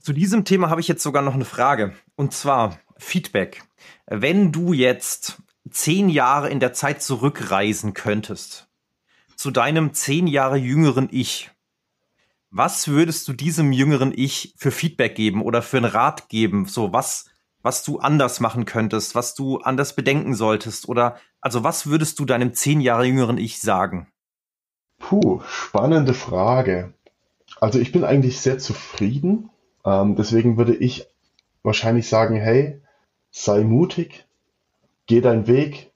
Zu 0.01 0.13
diesem 0.13 0.45
Thema 0.45 0.71
habe 0.71 0.81
ich 0.81 0.89
jetzt 0.89 1.03
sogar 1.03 1.23
noch 1.23 1.35
eine 1.35 1.45
Frage. 1.45 1.95
Und 2.17 2.33
zwar 2.33 2.79
Feedback. 2.99 3.65
Wenn 4.07 4.53
du 4.53 4.73
jetzt 4.73 5.39
zehn 5.71 6.09
Jahre 6.09 6.51
in 6.51 6.61
der 6.61 6.73
Zeit 6.73 7.03
zurückreisen 7.03 7.95
könntest, 7.95 8.69
zu 9.37 9.51
deinem 9.51 9.95
zehn 9.95 10.27
Jahre 10.27 10.57
jüngeren 10.57 11.09
Ich, 11.11 11.51
was 12.51 12.89
würdest 12.89 13.29
du 13.29 13.33
diesem 13.33 13.73
jüngeren 13.73 14.13
Ich 14.15 14.55
für 14.57 14.71
Feedback 14.71 15.15
geben 15.15 15.43
oder 15.43 15.63
für 15.63 15.77
einen 15.77 15.87
Rat 15.87 16.29
geben? 16.29 16.67
So 16.67 16.93
was, 16.93 17.27
was 17.63 17.85
du 17.85 17.99
anders 17.99 18.41
machen 18.41 18.65
könntest, 18.65 19.15
was 19.15 19.35
du 19.35 19.59
anders 19.59 19.95
bedenken 19.95 20.35
solltest 20.35 20.89
oder 20.89 21.19
also 21.41 21.63
was 21.63 21.87
würdest 21.87 22.19
du 22.19 22.25
deinem 22.25 22.55
zehn 22.55 22.81
Jahre 22.81 23.05
jüngeren 23.05 23.39
Ich 23.39 23.61
sagen? 23.61 24.09
Puh, 24.99 25.41
spannende 25.47 26.15
Frage. 26.15 26.95
Also 27.61 27.79
ich 27.79 27.93
bin 27.93 28.05
eigentlich 28.05 28.41
sehr 28.41 28.59
zufrieden. 28.59 29.51
Ähm, 29.85 30.17
deswegen 30.17 30.57
würde 30.57 30.75
ich 30.75 31.07
wahrscheinlich 31.63 32.09
sagen, 32.09 32.37
hey, 32.37 32.81
sei 33.31 33.63
mutig, 33.63 34.27
geh 35.07 35.21
deinen 35.21 35.47
Weg, 35.47 35.93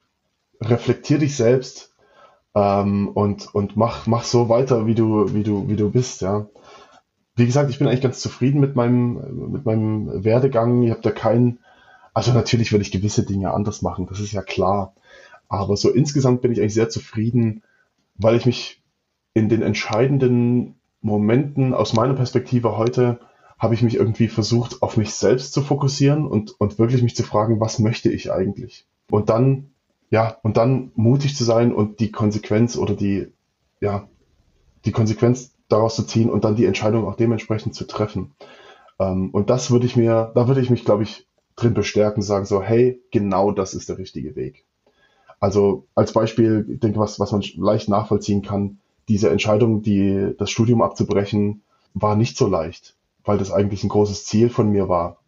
reflektier 0.60 1.18
dich 1.18 1.36
selbst, 1.36 1.91
ähm, 2.54 3.08
und, 3.08 3.54
und 3.54 3.76
mach, 3.76 4.06
mach 4.06 4.24
so 4.24 4.48
weiter, 4.48 4.86
wie 4.86 4.94
du, 4.94 5.34
wie 5.34 5.42
du, 5.42 5.68
wie 5.68 5.76
du 5.76 5.90
bist, 5.90 6.22
ja. 6.22 6.46
Wie 7.34 7.46
gesagt, 7.46 7.70
ich 7.70 7.78
bin 7.78 7.88
eigentlich 7.88 8.02
ganz 8.02 8.20
zufrieden 8.20 8.60
mit 8.60 8.76
meinem, 8.76 9.50
mit 9.50 9.64
meinem 9.64 10.22
Werdegang. 10.22 10.82
Ich 10.82 10.90
habe 10.90 11.00
da 11.00 11.10
keinen, 11.10 11.60
also 12.12 12.32
natürlich 12.32 12.72
würde 12.72 12.82
ich 12.82 12.92
gewisse 12.92 13.24
Dinge 13.24 13.54
anders 13.54 13.80
machen, 13.80 14.06
das 14.06 14.20
ist 14.20 14.32
ja 14.32 14.42
klar. 14.42 14.94
Aber 15.48 15.76
so 15.76 15.90
insgesamt 15.90 16.42
bin 16.42 16.52
ich 16.52 16.60
eigentlich 16.60 16.74
sehr 16.74 16.90
zufrieden, 16.90 17.62
weil 18.16 18.36
ich 18.36 18.46
mich 18.46 18.82
in 19.34 19.48
den 19.48 19.62
entscheidenden 19.62 20.76
Momenten 21.00 21.74
aus 21.74 21.94
meiner 21.94 22.14
Perspektive 22.14 22.76
heute 22.76 23.18
habe 23.58 23.74
ich 23.74 23.82
mich 23.82 23.96
irgendwie 23.96 24.28
versucht, 24.28 24.82
auf 24.82 24.96
mich 24.96 25.14
selbst 25.14 25.52
zu 25.52 25.62
fokussieren 25.62 26.26
und, 26.26 26.58
und 26.60 26.78
wirklich 26.78 27.02
mich 27.02 27.14
zu 27.14 27.22
fragen, 27.22 27.60
was 27.60 27.78
möchte 27.78 28.10
ich 28.10 28.32
eigentlich? 28.32 28.86
Und 29.10 29.30
dann 29.30 29.71
ja, 30.12 30.37
und 30.42 30.59
dann 30.59 30.92
mutig 30.94 31.35
zu 31.35 31.42
sein 31.42 31.72
und 31.72 31.98
die 31.98 32.12
Konsequenz 32.12 32.77
oder 32.77 32.94
die, 32.94 33.33
ja, 33.81 34.07
die 34.85 34.92
Konsequenz 34.92 35.55
daraus 35.68 35.96
zu 35.96 36.03
ziehen 36.03 36.29
und 36.29 36.44
dann 36.44 36.55
die 36.55 36.66
Entscheidung 36.66 37.07
auch 37.07 37.16
dementsprechend 37.16 37.75
zu 37.75 37.87
treffen. 37.87 38.35
Ähm, 39.01 39.31
und 39.31 39.48
das 39.48 39.70
würde 39.70 39.87
ich 39.87 39.96
mir, 39.96 40.31
da 40.35 40.48
würde 40.48 40.61
ich 40.61 40.68
mich, 40.68 40.85
glaube 40.85 41.03
ich, 41.03 41.27
drin 41.57 41.72
bestärken, 41.72 42.22
sagen 42.22 42.44
so, 42.44 42.62
hey, 42.62 43.01
genau 43.11 43.53
das 43.53 43.72
ist 43.72 43.88
der 43.88 43.96
richtige 43.96 44.37
Weg. 44.37 44.66
Also 45.40 45.87
als 45.94 46.12
Beispiel, 46.12 46.66
ich 46.68 46.81
denke, 46.81 47.01
was, 47.01 47.18
was 47.18 47.33
man 47.33 47.42
leicht 47.57 47.88
nachvollziehen 47.88 48.42
kann, 48.42 48.81
diese 49.09 49.31
Entscheidung, 49.31 49.81
die, 49.81 50.35
das 50.37 50.51
Studium 50.51 50.83
abzubrechen, 50.83 51.62
war 51.94 52.16
nicht 52.16 52.37
so 52.37 52.48
leicht, 52.48 52.96
weil 53.25 53.38
das 53.38 53.51
eigentlich 53.51 53.83
ein 53.83 53.88
großes 53.88 54.27
Ziel 54.27 54.51
von 54.51 54.70
mir 54.70 54.90
war. 54.90 55.22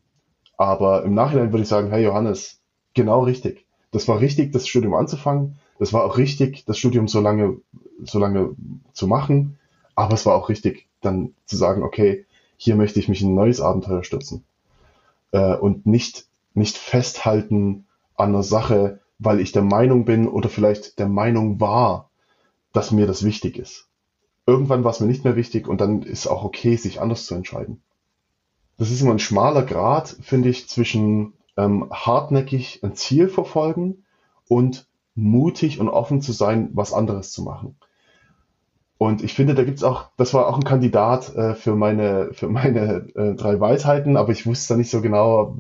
Aber 0.59 1.05
im 1.05 1.15
Nachhinein 1.15 1.53
würde 1.53 1.63
ich 1.63 1.69
sagen, 1.69 1.89
hey 1.89 2.05
Johannes, 2.05 2.61
genau 2.93 3.23
richtig. 3.23 3.64
Das 3.95 4.09
war 4.09 4.19
richtig, 4.19 4.51
das 4.51 4.67
Studium 4.67 4.95
anzufangen. 4.95 5.55
Das 5.79 5.93
war 5.93 6.03
auch 6.03 6.19
richtig, 6.19 6.65
das 6.65 6.79
Studium 6.79 7.07
so 7.07 7.21
lange, 7.21 7.59
so 8.03 8.19
lange 8.19 8.57
zu 8.93 9.07
machen. 9.07 9.57
Aber 9.95 10.15
es 10.15 10.27
war 10.27 10.35
auch 10.35 10.49
richtig, 10.49 10.89
dann 11.01 11.33
zu 11.47 11.57
sagen, 11.57 11.85
okay, 11.85 12.27
hier 12.57 12.75
möchte 12.75 12.99
ich 12.99 13.09
mich 13.09 13.23
in 13.23 13.31
ein 13.31 13.35
neues 13.37 13.61
Abenteuer 13.61 14.03
stürzen. 14.03 14.43
Äh, 15.31 15.55
und 15.55 15.87
nicht, 15.87 16.27
nicht 16.55 16.77
festhalten 16.77 17.87
an 18.17 18.31
einer 18.31 18.43
Sache, 18.43 18.99
weil 19.21 19.39
ich 19.39 19.53
der 19.53 19.63
Meinung 19.63 20.05
bin 20.05 20.27
oder 20.27 20.49
vielleicht 20.49 20.99
der 20.99 21.09
Meinung 21.09 21.61
war, 21.61 22.11
dass 22.73 22.91
mir 22.91 23.07
das 23.07 23.25
wichtig 23.25 23.57
ist. 23.57 23.87
Irgendwann 24.45 24.83
war 24.83 24.91
es 24.91 24.99
mir 24.99 25.07
nicht 25.07 25.23
mehr 25.23 25.37
wichtig 25.37 25.69
und 25.69 25.81
dann 25.81 26.03
ist 26.03 26.27
auch 26.27 26.43
okay, 26.43 26.75
sich 26.75 27.01
anders 27.01 27.27
zu 27.27 27.37
entscheiden. 27.37 27.81
Das 28.77 28.91
ist 28.91 29.03
immer 29.03 29.13
ein 29.13 29.21
schmaler 29.21 29.63
Grad, 29.63 30.17
finde 30.21 30.49
ich, 30.49 30.69
zwischen 30.69 31.35
ähm, 31.57 31.89
hartnäckig 31.91 32.81
ein 32.83 32.95
Ziel 32.95 33.29
verfolgen 33.29 34.05
und 34.49 34.87
mutig 35.15 35.81
und 35.81 35.89
offen 35.89 36.21
zu 36.21 36.33
sein, 36.33 36.71
was 36.73 36.93
anderes 36.93 37.33
zu 37.33 37.43
machen. 37.43 37.77
Und 38.99 39.23
ich 39.23 39.35
finde, 39.35 39.55
da 39.55 39.65
gibt's 39.65 39.83
auch, 39.83 40.11
das 40.17 40.35
war 40.35 40.49
auch 40.49 40.57
ein 40.57 40.65
Kandidat 40.65 41.35
äh, 41.35 41.55
für 41.55 41.75
meine, 41.75 42.31
für 42.33 42.49
meine 42.49 43.09
äh, 43.15 43.35
drei 43.35 43.59
Weisheiten, 43.61 44.17
aber 44.17 44.33
ich 44.33 44.47
wusste 44.47 44.75
da 44.75 44.79
nicht 44.79 44.91
so 44.91 45.03
genau, 45.03 45.59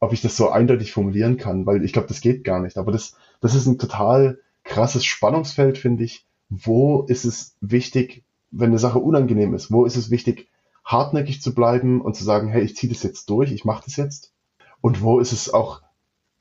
ob 0.00 0.12
ich 0.12 0.22
das 0.22 0.36
so 0.36 0.50
eindeutig 0.50 0.92
formulieren 0.92 1.36
kann, 1.36 1.66
weil 1.66 1.84
ich 1.84 1.92
glaube, 1.92 2.08
das 2.08 2.20
geht 2.20 2.44
gar 2.44 2.60
nicht. 2.60 2.78
Aber 2.78 2.92
das, 2.92 3.16
das 3.40 3.54
ist 3.54 3.66
ein 3.66 3.78
total 3.78 4.40
krasses 4.64 5.04
Spannungsfeld, 5.04 5.78
finde 5.78 6.04
ich. 6.04 6.26
Wo 6.48 7.02
ist 7.02 7.24
es 7.24 7.56
wichtig, 7.60 8.24
wenn 8.50 8.70
eine 8.70 8.78
Sache 8.78 8.98
unangenehm 8.98 9.54
ist? 9.54 9.70
Wo 9.70 9.84
ist 9.84 9.96
es 9.96 10.10
wichtig, 10.10 10.48
hartnäckig 10.84 11.42
zu 11.42 11.54
bleiben 11.54 12.00
und 12.00 12.16
zu 12.16 12.24
sagen, 12.24 12.48
hey, 12.48 12.62
ich 12.62 12.74
ziehe 12.76 12.92
das 12.92 13.02
jetzt 13.02 13.28
durch, 13.30 13.52
ich 13.52 13.64
mache 13.64 13.84
das 13.84 13.96
jetzt? 13.96 14.32
Und 14.80 15.02
wo 15.02 15.20
ist 15.20 15.32
es 15.32 15.52
auch 15.52 15.82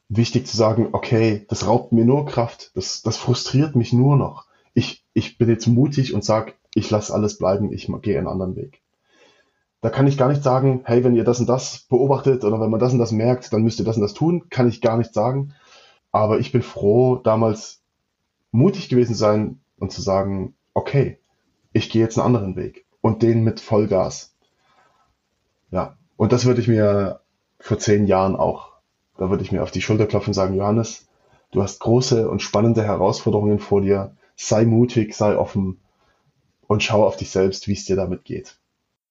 wichtig 0.07 0.47
zu 0.47 0.57
sagen, 0.57 0.89
okay, 0.91 1.45
das 1.49 1.67
raubt 1.67 1.91
mir 1.91 2.05
nur 2.05 2.25
Kraft, 2.25 2.71
das, 2.75 3.01
das 3.01 3.17
frustriert 3.17 3.75
mich 3.75 3.93
nur 3.93 4.17
noch. 4.17 4.45
Ich, 4.73 5.05
ich 5.13 5.37
bin 5.37 5.49
jetzt 5.49 5.67
mutig 5.67 6.13
und 6.13 6.23
sage, 6.23 6.53
ich 6.73 6.89
lasse 6.89 7.13
alles 7.13 7.37
bleiben, 7.37 7.73
ich 7.73 7.91
gehe 8.01 8.17
einen 8.17 8.27
anderen 8.27 8.55
Weg 8.55 8.81
da 9.81 9.89
kann 9.89 10.07
ich 10.07 10.17
gar 10.17 10.27
nicht 10.27 10.43
sagen, 10.43 10.81
hey, 10.83 11.03
wenn 11.03 11.15
ihr 11.15 11.23
das 11.23 11.39
und 11.39 11.47
das 11.47 11.79
beobachtet 11.89 12.43
oder 12.43 12.59
wenn 12.59 12.69
man 12.69 12.79
das 12.79 12.93
und 12.93 12.99
das 12.99 13.11
merkt, 13.11 13.53
dann 13.53 13.63
müsst 13.63 13.79
ihr 13.79 13.85
das 13.85 13.95
und 13.95 14.01
das 14.01 14.13
tun, 14.13 14.49
kann 14.49 14.67
ich 14.67 14.81
gar 14.81 14.97
nicht 14.97 15.13
sagen. 15.13 15.53
Aber 16.11 16.39
ich 16.39 16.51
bin 16.51 16.61
froh, 16.61 17.15
damals 17.15 17.81
mutig 18.51 18.89
gewesen 18.89 19.15
sein 19.15 19.61
und 19.77 19.91
zu 19.91 20.01
sagen, 20.01 20.55
okay, 20.73 21.19
ich 21.71 21.89
gehe 21.89 22.01
jetzt 22.01 22.17
einen 22.17 22.25
anderen 22.25 22.55
Weg 22.55 22.85
und 23.01 23.21
den 23.21 23.43
mit 23.43 23.61
Vollgas. 23.61 24.35
Ja, 25.71 25.97
und 26.17 26.33
das 26.33 26.45
würde 26.45 26.59
ich 26.59 26.67
mir 26.67 27.21
vor 27.59 27.77
zehn 27.77 28.07
Jahren 28.07 28.35
auch, 28.35 28.73
da 29.17 29.29
würde 29.29 29.43
ich 29.43 29.51
mir 29.51 29.63
auf 29.63 29.71
die 29.71 29.81
Schulter 29.81 30.07
klopfen 30.07 30.29
und 30.29 30.35
sagen, 30.35 30.55
Johannes, 30.55 31.07
du 31.51 31.61
hast 31.61 31.79
große 31.79 32.29
und 32.29 32.41
spannende 32.41 32.83
Herausforderungen 32.83 33.59
vor 33.59 33.81
dir, 33.81 34.15
sei 34.35 34.65
mutig, 34.65 35.13
sei 35.15 35.37
offen 35.37 35.81
und 36.67 36.83
schau 36.83 37.05
auf 37.05 37.17
dich 37.17 37.31
selbst, 37.31 37.67
wie 37.67 37.73
es 37.73 37.85
dir 37.85 37.95
damit 37.95 38.23
geht. 38.23 38.57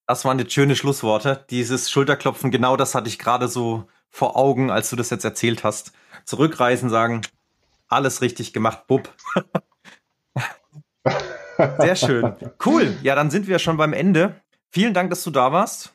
Das 0.06 0.24
waren 0.24 0.38
jetzt 0.38 0.54
schöne 0.54 0.74
Schlussworte. 0.74 1.44
Dieses 1.50 1.90
Schulterklopfen, 1.90 2.50
genau 2.50 2.76
das 2.76 2.94
hatte 2.94 3.08
ich 3.08 3.18
gerade 3.18 3.46
so 3.48 3.84
vor 4.08 4.36
Augen, 4.36 4.70
als 4.70 4.88
du 4.88 4.96
das 4.96 5.10
jetzt 5.10 5.24
erzählt 5.24 5.64
hast. 5.64 5.92
Zurückreisen, 6.24 6.88
sagen, 6.88 7.20
alles 7.88 8.22
richtig 8.22 8.54
gemacht, 8.54 8.86
Bub. 8.86 9.14
Sehr 11.78 11.96
schön. 11.96 12.34
Cool. 12.64 12.96
Ja, 13.02 13.14
dann 13.14 13.30
sind 13.30 13.48
wir 13.48 13.58
schon 13.58 13.76
beim 13.76 13.92
Ende. 13.92 14.40
Vielen 14.70 14.94
Dank, 14.94 15.10
dass 15.10 15.24
du 15.24 15.30
da 15.30 15.52
warst. 15.52 15.94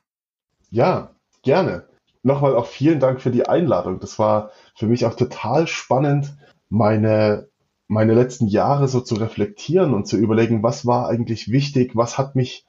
Ja, 0.70 1.16
gerne. 1.42 1.88
Nochmal 2.24 2.56
auch 2.56 2.66
vielen 2.68 3.02
Dank 3.02 3.22
für 3.22 3.32
die 3.32 3.48
Einladung. 3.48 4.00
Das 4.00 4.18
war 4.18 4.52
für 4.76 4.88
mich 4.88 5.06
auch 5.06 5.16
total 5.16 5.68
spannend, 5.68 6.36
meine, 6.70 7.50
meine 7.88 8.14
letzten 8.14 8.48
Jahre 8.48 8.88
so 8.88 9.02
zu 9.02 9.16
reflektieren 9.16 9.94
und 9.94 10.08
zu 10.08 10.18
überlegen, 10.18 10.64
was 10.64 10.86
war 10.86 11.10
eigentlich 11.10 11.52
wichtig, 11.52 11.96
was 11.96 12.18
hat 12.18 12.36
mich 12.36 12.66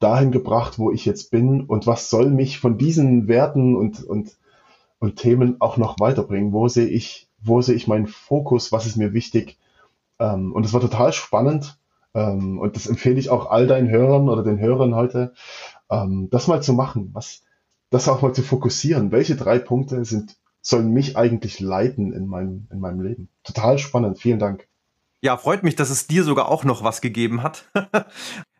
dahin 0.00 0.32
gebracht, 0.32 0.78
wo 0.78 0.90
ich 0.90 1.04
jetzt 1.04 1.30
bin 1.30 1.62
und 1.62 1.86
was 1.86 2.10
soll 2.10 2.30
mich 2.30 2.58
von 2.58 2.78
diesen 2.78 3.28
Werten 3.28 3.76
und, 3.76 4.02
und, 4.04 4.36
und 4.98 5.16
Themen 5.16 5.60
auch 5.60 5.76
noch 5.76 6.00
weiterbringen? 6.00 6.52
Wo 6.52 6.66
sehe 6.66 6.88
ich, 6.88 7.28
wo 7.40 7.62
sehe 7.62 7.76
ich 7.76 7.86
meinen 7.86 8.08
Fokus? 8.08 8.72
Was 8.72 8.86
ist 8.86 8.96
mir 8.96 9.12
wichtig? 9.12 9.56
Ähm, 10.18 10.52
und 10.52 10.66
es 10.66 10.72
war 10.72 10.80
total 10.80 11.12
spannend. 11.12 11.78
Ähm, 12.12 12.58
und 12.58 12.74
das 12.74 12.88
empfehle 12.88 13.20
ich 13.20 13.30
auch 13.30 13.50
all 13.50 13.68
deinen 13.68 13.88
Hörern 13.88 14.28
oder 14.28 14.42
den 14.42 14.58
Hörern 14.58 14.96
heute, 14.96 15.32
ähm, 15.90 16.28
das 16.30 16.48
mal 16.48 16.62
zu 16.62 16.72
machen, 16.72 17.10
was, 17.12 17.45
das 17.90 18.08
auch 18.08 18.22
mal 18.22 18.32
zu 18.32 18.42
fokussieren. 18.42 19.12
Welche 19.12 19.36
drei 19.36 19.58
Punkte 19.58 20.04
sind, 20.04 20.36
sollen 20.60 20.92
mich 20.92 21.16
eigentlich 21.16 21.60
leiten 21.60 22.12
in 22.12 22.26
meinem, 22.26 22.66
in 22.70 22.80
meinem 22.80 23.00
Leben? 23.00 23.28
Total 23.44 23.78
spannend. 23.78 24.18
Vielen 24.18 24.38
Dank. 24.38 24.68
Ja, 25.20 25.36
freut 25.36 25.62
mich, 25.62 25.76
dass 25.76 25.90
es 25.90 26.06
dir 26.06 26.24
sogar 26.24 26.48
auch 26.48 26.64
noch 26.64 26.82
was 26.82 27.00
gegeben 27.00 27.42
hat. 27.42 27.64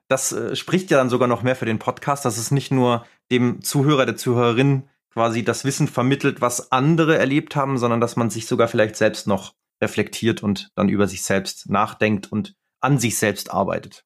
das 0.09 0.33
äh, 0.33 0.57
spricht 0.57 0.91
ja 0.91 0.97
dann 0.97 1.11
sogar 1.11 1.29
noch 1.29 1.43
mehr 1.43 1.57
für 1.57 1.67
den 1.67 1.79
Podcast, 1.79 2.25
dass 2.25 2.39
es 2.39 2.51
nicht 2.51 2.71
nur 2.71 3.05
dem 3.31 3.63
Zuhörer, 3.63 4.07
der 4.07 4.17
Zuhörerin 4.17 4.85
quasi 5.13 5.45
das 5.45 5.65
Wissen 5.65 5.89
vermittelt, 5.89 6.41
was 6.41 6.73
andere 6.73 7.19
erlebt 7.19 7.57
haben, 7.57 7.79
sondern 7.79 8.01
dass 8.01 8.17
man 8.17 8.31
sich 8.31 8.47
sogar 8.47 8.69
vielleicht 8.69 8.97
selbst 8.97 9.27
noch 9.27 9.55
reflektiert 9.81 10.43
und 10.43 10.71
dann 10.75 10.89
über 10.89 11.09
sich 11.09 11.23
selbst 11.23 11.69
nachdenkt 11.69 12.31
und 12.31 12.55
an 12.81 12.99
sich 12.99 13.19
selbst 13.19 13.51
arbeitet. 13.51 14.05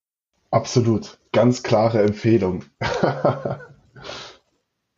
Absolut. 0.51 1.19
Ganz 1.33 1.63
klare 1.63 2.03
Empfehlung. 2.03 2.65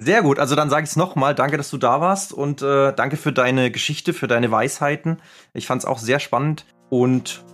Sehr 0.05 0.23
gut, 0.23 0.41
also 0.41 0.57
dann 0.57 0.69
sage 0.69 0.83
ich 0.83 0.91
es 0.91 0.97
nochmal, 0.97 1.33
danke, 1.33 1.57
dass 1.57 1.71
du 1.71 1.79
da 1.79 2.01
warst 2.01 2.33
und 2.33 2.61
äh, 2.61 2.93
danke 2.93 3.17
für 3.17 3.33
deine 3.33 3.71
Geschichte, 3.71 4.13
für 4.13 4.27
deine 4.27 4.51
Weisheiten. 4.51 5.19
Ich 5.55 5.69
fand 5.69 5.83
es 5.83 5.87
auch 5.87 5.99
sehr 5.99 6.19
spannend 6.19 6.67
und 6.91 7.45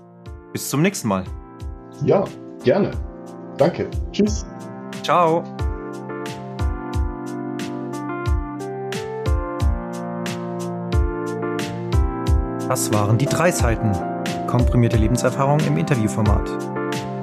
bis 0.54 0.70
zum 0.70 0.80
nächsten 0.80 1.08
Mal. 1.08 1.24
Ja, 2.06 2.24
gerne. 2.64 2.92
Danke. 3.58 3.90
Tschüss. 4.12 4.46
Ciao. 5.02 5.44
Das 12.66 12.90
waren 12.94 13.18
die 13.18 13.26
drei 13.26 13.50
Seiten. 13.50 13.92
Komprimierte 14.46 14.96
Lebenserfahrung 14.96 15.60
im 15.66 15.76
Interviewformat. 15.76 16.48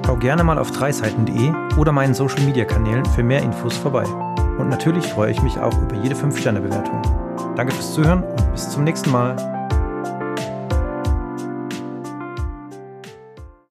Schau 0.06 0.14
gerne 0.18 0.44
mal 0.44 0.58
auf 0.58 0.70
dreiseiten.de 0.70 1.52
oder 1.76 1.90
meinen 1.90 2.14
Social 2.14 2.42
Media 2.42 2.64
Kanälen 2.64 3.04
für 3.04 3.24
mehr 3.24 3.42
Infos 3.42 3.76
vorbei. 3.76 4.04
Und 4.58 4.68
natürlich 4.68 5.06
freue 5.06 5.30
ich 5.30 5.42
mich 5.42 5.58
auch 5.58 5.76
über 5.82 5.96
jede 5.96 6.14
5-Sterne-Bewertung. 6.14 7.02
Danke 7.56 7.72
fürs 7.72 7.94
Zuhören 7.94 8.22
und 8.22 8.52
bis 8.52 8.70
zum 8.70 8.84
nächsten 8.84 9.10
Mal. 9.10 9.55